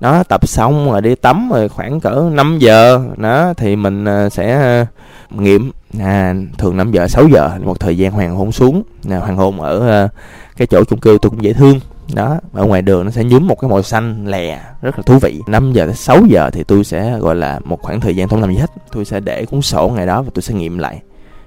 Nó 0.00 0.22
tập 0.22 0.48
xong 0.48 0.90
rồi 0.90 1.02
đi 1.02 1.14
tắm 1.14 1.50
rồi 1.50 1.68
khoảng 1.68 2.00
cỡ 2.00 2.30
5 2.32 2.58
giờ 2.58 3.00
đó 3.16 3.52
thì 3.56 3.76
mình 3.76 4.04
à, 4.04 4.28
sẽ 4.28 4.52
à, 4.52 4.86
nghiệm. 5.30 5.70
À, 6.00 6.34
thường 6.58 6.76
5 6.76 6.92
giờ 6.92 7.08
6 7.08 7.28
giờ 7.28 7.50
một 7.64 7.80
thời 7.80 7.98
gian 7.98 8.12
hoàng 8.12 8.36
hôn 8.36 8.52
xuống. 8.52 8.82
Nào 9.04 9.20
hoàng 9.20 9.36
hôn 9.36 9.60
ở 9.60 9.88
à, 9.90 10.08
cái 10.56 10.66
chỗ 10.66 10.84
chung 10.84 11.00
cư 11.00 11.18
tôi 11.22 11.30
cũng 11.30 11.42
dễ 11.42 11.52
thương 11.52 11.80
đó 12.12 12.38
ở 12.52 12.64
ngoài 12.64 12.82
đường 12.82 13.04
nó 13.04 13.10
sẽ 13.10 13.24
nhúm 13.24 13.46
một 13.46 13.60
cái 13.60 13.70
màu 13.70 13.82
xanh 13.82 14.26
lè 14.26 14.60
rất 14.82 14.96
là 14.96 15.02
thú 15.02 15.18
vị. 15.18 15.40
5 15.46 15.72
giờ 15.72 15.86
tới 15.86 15.94
6 15.94 16.20
giờ 16.28 16.50
thì 16.50 16.64
tôi 16.64 16.84
sẽ 16.84 17.18
gọi 17.18 17.36
là 17.36 17.60
một 17.64 17.82
khoảng 17.82 18.00
thời 18.00 18.16
gian 18.16 18.28
không 18.28 18.40
làm 18.40 18.50
gì 18.50 18.56
hết. 18.56 18.70
Tôi 18.92 19.04
sẽ 19.04 19.20
để 19.20 19.46
cuốn 19.46 19.62
sổ 19.62 19.92
ngày 19.94 20.06
đó 20.06 20.22
và 20.22 20.30
tôi 20.34 20.42
sẽ 20.42 20.54
nghiệm 20.54 20.78
lại 20.78 21.02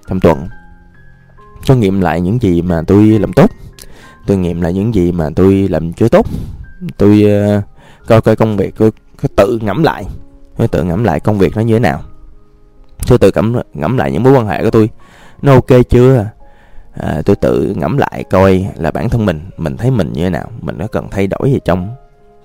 trong 0.10 0.20
tuần. 0.20 0.48
Cho 1.64 1.76
nghiệm 1.76 2.02
lại 2.02 2.22
những 2.22 2.42
gì 2.42 2.62
mà 2.62 2.82
tôi 2.88 3.06
làm 3.06 3.34
tốt. 3.34 3.52
Tôi 4.28 4.38
nghiệm 4.38 4.62
lại 4.62 4.74
những 4.74 4.96
gì 4.96 5.12
mà 5.12 5.30
tôi 5.36 5.68
làm 5.68 5.94
chưa 5.94 6.10
tốt. 6.10 6.28
Tôi 6.98 7.24
uh, 7.58 7.64
coi 8.08 8.22
coi 8.22 8.36
công 8.36 8.58
việc 8.58 8.76
tôi, 8.78 8.92
tôi 9.22 9.30
tự 9.36 9.60
ngẫm 9.62 9.84
lại. 9.84 10.06
Tôi 10.58 10.68
tự 10.68 10.84
ngẫm 10.84 11.04
lại 11.04 11.20
công 11.20 11.38
việc 11.38 11.56
nó 11.56 11.62
như 11.62 11.74
thế 11.74 11.80
nào. 11.80 12.02
Tôi 13.08 13.18
tự 13.18 13.32
ngẫm 13.36 13.56
ngẫm 13.74 13.98
lại 13.98 14.12
những 14.12 14.24
mối 14.24 14.34
quan 14.34 14.48
hệ 14.48 14.64
của 14.64 14.70
tôi. 14.70 14.90
Nó 15.42 15.54
ok 15.54 15.90
chưa? 15.90 16.26
À, 17.00 17.22
tôi 17.25 17.36
tự 17.36 17.74
ngẫm 17.77 17.98
lại 17.98 18.24
coi 18.30 18.68
là 18.75 18.92
bản 18.92 19.10
thân 19.10 19.25
mình 19.25 19.42
mình 19.58 19.77
thấy 19.77 19.92
mình 19.92 20.13
như 20.13 20.24
thế 20.24 20.30
nào 20.30 20.51
mình 20.62 20.77
có 20.80 20.88
cần 20.88 21.08
thay 21.12 21.27
đổi 21.27 21.51
gì 21.51 21.60
trong 21.66 21.89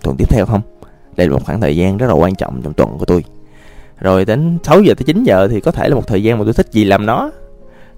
tuần 0.03 0.17
tiếp 0.17 0.29
theo 0.31 0.47
không? 0.47 0.61
Đây 1.17 1.27
là 1.29 1.33
một 1.33 1.45
khoảng 1.45 1.61
thời 1.61 1.77
gian 1.77 1.97
rất 1.97 2.07
là 2.07 2.13
quan 2.13 2.35
trọng 2.35 2.63
trong 2.63 2.73
tuần 2.73 2.99
của 2.99 3.05
tôi. 3.05 3.25
Rồi 4.01 4.25
đến 4.25 4.59
6 4.63 4.83
giờ 4.83 4.95
tới 4.95 5.05
9 5.05 5.25
giờ 5.25 5.49
thì 5.49 5.61
có 5.61 5.71
thể 5.71 5.89
là 5.89 5.95
một 5.95 6.07
thời 6.07 6.23
gian 6.23 6.39
mà 6.39 6.45
tôi 6.45 6.53
thích 6.53 6.67
gì 6.73 6.85
làm 6.85 7.07
nó. 7.07 7.31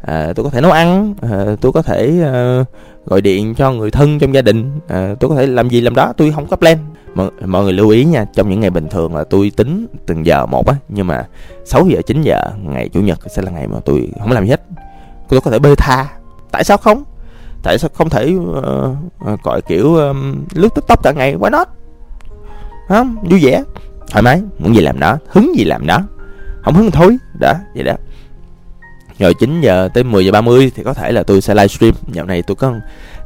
À, 0.01 0.33
tôi 0.37 0.45
có 0.45 0.51
thể 0.51 0.61
nấu 0.61 0.71
ăn 0.71 1.15
à, 1.23 1.57
tôi 1.61 1.73
có 1.73 1.83
thể 1.83 2.21
à, 2.25 2.65
gọi 3.05 3.21
điện 3.21 3.55
cho 3.55 3.73
người 3.73 3.91
thân 3.91 4.19
trong 4.19 4.35
gia 4.35 4.43
đình 4.43 4.71
à, 4.89 5.15
tôi 5.21 5.31
có 5.31 5.37
thể 5.37 5.47
làm 5.47 5.69
gì 5.69 5.81
làm 5.81 5.95
đó 5.95 6.13
tôi 6.17 6.33
không 6.33 6.47
có 6.47 6.57
plan. 6.57 6.79
Mọi, 7.15 7.31
mọi 7.47 7.65
người 7.65 7.73
lưu 7.73 7.89
ý 7.89 8.05
nha 8.05 8.25
trong 8.35 8.51
những 8.51 8.61
ngày 8.61 8.71
bình 8.71 8.89
thường 8.89 9.15
là 9.15 9.25
tôi 9.25 9.53
tính 9.57 9.87
từng 10.07 10.27
giờ 10.27 10.47
một 10.47 10.67
á 10.67 10.75
nhưng 10.89 11.07
mà 11.07 11.27
6 11.65 11.87
giờ 11.89 12.01
9 12.07 12.23
giờ 12.23 12.51
ngày 12.63 12.89
chủ 12.89 13.01
nhật 13.01 13.19
sẽ 13.31 13.43
là 13.43 13.51
ngày 13.51 13.69
mà 13.69 13.79
tôi 13.85 14.09
không 14.21 14.33
làm 14.33 14.45
gì 14.45 14.51
hết. 14.51 14.61
Tôi 15.29 15.41
có 15.41 15.51
thể 15.51 15.59
bê 15.59 15.75
tha 15.75 16.07
tại 16.55 16.65
sao 16.65 16.77
không? 16.77 17.05
Tại 17.63 17.79
sao 17.79 17.91
không 17.95 18.11
thể 18.11 18.35
uh, 18.35 19.43
gọi 19.43 19.61
kiểu 19.63 19.95
um, 19.95 20.45
lướt 20.55 20.69
tiktok 20.75 21.03
cả 21.03 21.13
ngày? 21.13 21.37
Why 21.37 21.51
not? 21.51 21.69
Không 22.89 23.17
vui 23.31 23.41
vẻ. 23.45 23.63
Thoải 24.11 24.23
mái. 24.23 24.43
Muốn 24.59 24.75
gì 24.75 24.81
làm 24.81 25.01
đó. 25.01 25.19
Hứng 25.29 25.53
gì 25.57 25.65
làm 25.65 25.87
đó. 25.87 26.01
Không 26.63 26.75
hứng 26.75 26.91
thôi. 26.91 27.17
Đó 27.41 27.53
vậy 27.75 27.85
đó. 27.85 27.93
Rồi 29.19 29.35
9 29.41 29.61
giờ 29.61 29.89
tới 29.95 30.05
10 30.05 30.27
giờ 30.27 30.33
30 30.33 30.73
thì 30.77 30.83
có 30.83 30.95
thể 30.95 31.13
là 31.13 31.23
tôi 31.23 31.41
sẽ 31.41 31.55
livestream. 31.55 31.95
Dạo 32.13 32.27
này 32.27 32.43
tôi 32.43 32.55
có 32.55 32.75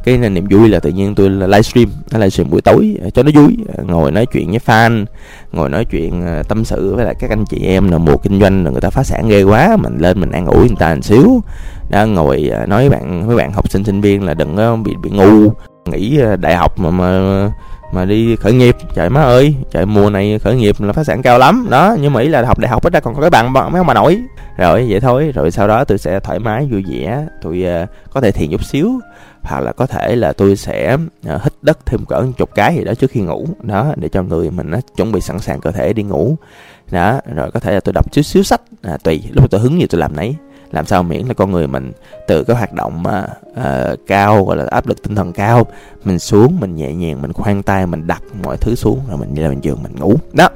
cái 0.04 0.18
niềm 0.18 0.46
vui 0.50 0.68
là 0.68 0.80
tự 0.80 0.90
nhiên 0.90 1.14
tôi 1.14 1.30
livestream. 1.30 1.88
Livestream 2.12 2.50
buổi 2.50 2.60
tối 2.60 2.96
ờ, 3.02 3.10
cho 3.10 3.22
nó 3.22 3.30
vui. 3.34 3.56
Ngồi 3.82 4.12
nói 4.12 4.26
chuyện 4.26 4.50
với 4.50 4.60
fan 4.66 5.04
ngồi 5.52 5.68
nói 5.68 5.84
chuyện 5.84 6.22
tâm 6.48 6.64
sự 6.64 6.94
với 6.94 7.04
lại 7.04 7.14
các 7.20 7.30
anh 7.30 7.44
chị 7.50 7.58
em 7.64 7.90
là 7.90 7.98
mùa 7.98 8.16
kinh 8.16 8.40
doanh 8.40 8.64
là 8.64 8.70
người 8.70 8.80
ta 8.80 8.90
phá 8.90 9.02
sản 9.02 9.28
ghê 9.28 9.42
quá. 9.42 9.76
Mình 9.76 9.98
lên 9.98 10.20
mình 10.20 10.30
an 10.30 10.46
ủi 10.46 10.68
người 10.68 10.76
ta 10.78 10.94
một 10.94 11.00
xíu 11.04 11.42
đã 11.88 12.04
ngồi 12.04 12.50
à, 12.54 12.66
nói 12.66 12.88
với 12.88 12.98
bạn 12.98 13.26
với 13.26 13.36
bạn 13.36 13.52
học 13.52 13.70
sinh 13.70 13.84
sinh 13.84 14.00
viên 14.00 14.24
là 14.24 14.34
đừng 14.34 14.56
có 14.56 14.76
bị 14.76 14.94
bị 15.02 15.10
ngu. 15.10 15.52
Nghĩ 15.86 16.20
à, 16.20 16.36
đại 16.36 16.56
học 16.56 16.78
mà 16.78 16.90
mà 16.90 17.50
mà 17.92 18.04
đi 18.04 18.36
khởi 18.36 18.52
nghiệp. 18.52 18.76
Trời 18.94 19.10
má 19.10 19.22
ơi 19.22 19.54
trời 19.70 19.86
mùa 19.86 20.10
này 20.10 20.38
khởi 20.38 20.56
nghiệp 20.56 20.76
là 20.80 20.92
phát 20.92 21.04
sản 21.04 21.22
cao 21.22 21.38
lắm. 21.38 21.66
Đó 21.70 21.96
nhưng 22.00 22.12
mà 22.12 22.20
ý 22.20 22.28
là 22.28 22.42
học 22.42 22.58
đại 22.58 22.70
học 22.70 22.82
ít 22.82 22.92
ra 22.92 23.00
còn 23.00 23.14
có 23.14 23.20
cái 23.20 23.30
bằng 23.30 23.52
mấy 23.52 23.78
ông 23.78 23.86
bà 23.86 23.94
nổi 23.94 24.20
rồi 24.56 24.86
vậy 24.88 25.00
thôi. 25.00 25.32
Rồi 25.34 25.50
sau 25.50 25.68
đó 25.68 25.84
tôi 25.84 25.98
sẽ 25.98 26.20
thoải 26.20 26.38
mái 26.38 26.68
vui 26.70 26.84
vẻ. 26.88 27.26
Tôi 27.42 27.64
uh, 27.82 27.88
có 28.12 28.20
thể 28.20 28.30
thiền 28.30 28.50
chút 28.50 28.64
xíu. 28.64 29.00
Hoặc 29.42 29.60
là 29.60 29.72
có 29.72 29.86
thể 29.86 30.16
là 30.16 30.32
tôi 30.32 30.56
sẽ 30.56 30.94
uh, 31.34 31.42
hít 31.42 31.52
đất 31.62 31.86
thêm 31.86 32.04
cỡ 32.04 32.24
chục 32.36 32.50
cái 32.54 32.74
gì 32.76 32.84
đó 32.84 32.94
trước 32.94 33.10
khi 33.10 33.20
ngủ. 33.20 33.46
Đó 33.62 33.92
để 33.96 34.08
cho 34.08 34.22
người 34.22 34.50
mình 34.50 34.70
nó 34.70 34.78
chuẩn 34.96 35.12
bị 35.12 35.20
sẵn 35.20 35.38
sàng 35.38 35.60
cơ 35.60 35.70
thể 35.70 35.92
đi 35.92 36.02
ngủ. 36.02 36.36
Đó 36.90 37.20
rồi 37.34 37.50
có 37.50 37.60
thể 37.60 37.74
là 37.74 37.80
tôi 37.80 37.92
đọc 37.92 38.12
chút 38.12 38.22
xíu 38.22 38.42
sách. 38.42 38.60
À, 38.82 38.96
tùy 39.04 39.22
lúc 39.32 39.50
tôi 39.50 39.60
hứng 39.60 39.80
gì 39.80 39.86
tôi 39.90 40.00
làm 40.00 40.16
nấy 40.16 40.34
làm 40.70 40.86
sao 40.86 41.02
miễn 41.02 41.26
là 41.26 41.34
con 41.34 41.52
người 41.52 41.66
mình 41.66 41.92
từ 42.26 42.44
cái 42.44 42.56
hoạt 42.56 42.72
động 42.72 43.02
mà 43.02 43.26
uh, 43.50 43.98
cao 44.06 44.44
gọi 44.44 44.56
là 44.56 44.64
áp 44.70 44.86
lực 44.86 45.02
tinh 45.02 45.14
thần 45.14 45.32
cao. 45.32 45.66
Mình 46.04 46.18
xuống 46.18 46.56
mình 46.60 46.76
nhẹ 46.76 46.94
nhàng 46.94 47.22
mình 47.22 47.32
khoan 47.32 47.62
tay 47.62 47.86
mình 47.86 48.06
đặt 48.06 48.22
mọi 48.42 48.56
thứ 48.56 48.74
xuống 48.74 49.00
rồi 49.08 49.18
mình 49.18 49.34
đi 49.34 49.42
lên 49.42 49.60
giường 49.60 49.82
mình 49.82 49.96
ngủ. 49.96 50.16
Đó. 50.32 50.48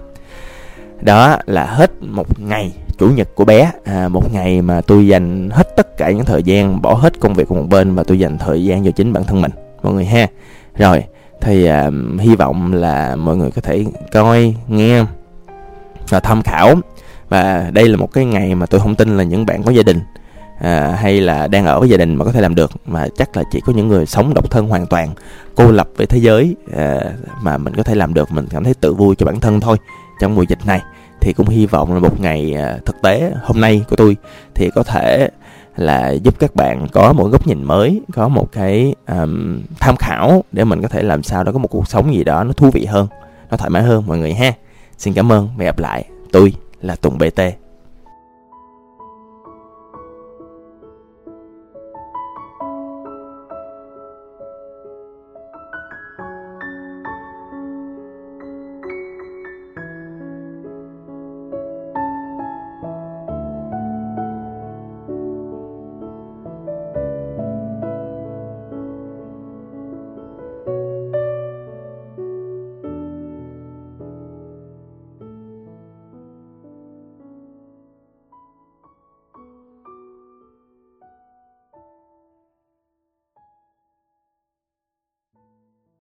Đó 1.00 1.36
là 1.46 1.64
hết 1.64 2.02
một 2.02 2.40
ngày 2.40 2.72
chủ 2.98 3.08
nhật 3.08 3.28
của 3.34 3.44
bé. 3.44 3.72
À, 3.84 4.08
một 4.08 4.32
ngày 4.32 4.62
mà 4.62 4.80
tôi 4.80 5.06
dành 5.06 5.50
hết 5.50 5.76
tất 5.76 5.96
cả 5.96 6.10
những 6.10 6.24
thời 6.24 6.42
gian 6.42 6.82
bỏ 6.82 6.94
hết 6.94 7.20
công 7.20 7.34
việc 7.34 7.48
của 7.48 7.54
một 7.54 7.66
bên 7.70 7.94
và 7.94 8.02
tôi 8.02 8.18
dành 8.18 8.38
thời 8.38 8.64
gian 8.64 8.84
cho 8.84 8.90
chính 8.90 9.12
bản 9.12 9.24
thân 9.24 9.42
mình 9.42 9.50
mọi 9.82 9.92
người 9.92 10.04
ha. 10.04 10.26
Rồi 10.76 11.04
thì 11.40 11.66
à, 11.66 11.90
hy 12.18 12.36
vọng 12.36 12.72
là 12.72 13.16
mọi 13.16 13.36
người 13.36 13.50
có 13.50 13.62
thể 13.62 13.84
coi 14.12 14.54
nghe 14.68 15.04
và 16.08 16.20
tham 16.20 16.42
khảo 16.42 16.74
và 17.32 17.70
đây 17.72 17.88
là 17.88 17.96
một 17.96 18.12
cái 18.12 18.24
ngày 18.24 18.54
mà 18.54 18.66
tôi 18.66 18.80
không 18.80 18.94
tin 18.94 19.16
là 19.16 19.24
những 19.24 19.46
bạn 19.46 19.62
có 19.62 19.70
gia 19.70 19.82
đình 19.82 20.00
à, 20.60 20.96
hay 21.00 21.20
là 21.20 21.46
đang 21.46 21.66
ở 21.66 21.80
với 21.80 21.88
gia 21.88 21.96
đình 21.96 22.14
mà 22.14 22.24
có 22.24 22.32
thể 22.32 22.40
làm 22.40 22.54
được. 22.54 22.70
Mà 22.86 23.06
chắc 23.16 23.36
là 23.36 23.42
chỉ 23.50 23.60
có 23.66 23.72
những 23.72 23.88
người 23.88 24.06
sống 24.06 24.34
độc 24.34 24.50
thân 24.50 24.68
hoàn 24.68 24.86
toàn 24.86 25.08
cô 25.54 25.70
lập 25.70 25.88
với 25.96 26.06
thế 26.06 26.18
giới 26.18 26.56
à, 26.76 27.00
mà 27.42 27.58
mình 27.58 27.74
có 27.74 27.82
thể 27.82 27.94
làm 27.94 28.14
được 28.14 28.32
mình 28.32 28.46
cảm 28.50 28.64
thấy 28.64 28.74
tự 28.74 28.94
vui 28.94 29.14
cho 29.16 29.26
bản 29.26 29.40
thân 29.40 29.60
thôi. 29.60 29.76
Trong 30.20 30.34
mùa 30.34 30.42
dịch 30.42 30.58
này 30.66 30.80
thì 31.20 31.32
cũng 31.32 31.48
hy 31.48 31.66
vọng 31.66 31.94
là 31.94 32.00
một 32.00 32.20
ngày 32.20 32.54
à, 32.54 32.78
thực 32.86 33.02
tế 33.02 33.32
hôm 33.42 33.60
nay 33.60 33.84
của 33.90 33.96
tôi 33.96 34.16
thì 34.54 34.70
có 34.74 34.82
thể 34.82 35.28
là 35.76 36.10
giúp 36.10 36.38
các 36.38 36.54
bạn 36.54 36.86
có 36.92 37.12
một 37.12 37.24
góc 37.24 37.46
nhìn 37.46 37.64
mới 37.64 38.02
có 38.12 38.28
một 38.28 38.52
cái 38.52 38.94
um, 39.08 39.60
tham 39.80 39.96
khảo 39.96 40.44
để 40.52 40.64
mình 40.64 40.82
có 40.82 40.88
thể 40.88 41.02
làm 41.02 41.22
sao 41.22 41.44
đó 41.44 41.52
có 41.52 41.58
một 41.58 41.68
cuộc 41.68 41.88
sống 41.88 42.14
gì 42.14 42.24
đó 42.24 42.44
nó 42.44 42.52
thú 42.52 42.70
vị 42.70 42.84
hơn 42.84 43.06
nó 43.50 43.56
thoải 43.56 43.70
mái 43.70 43.82
hơn 43.82 44.06
mọi 44.06 44.18
người 44.18 44.34
ha. 44.34 44.52
Xin 44.98 45.14
cảm 45.14 45.32
ơn 45.32 45.48
và 45.56 45.64
gặp 45.64 45.78
lại 45.78 46.04
tôi 46.32 46.52
là 46.82 46.96
Tùng 46.96 47.18
BT 47.18 47.40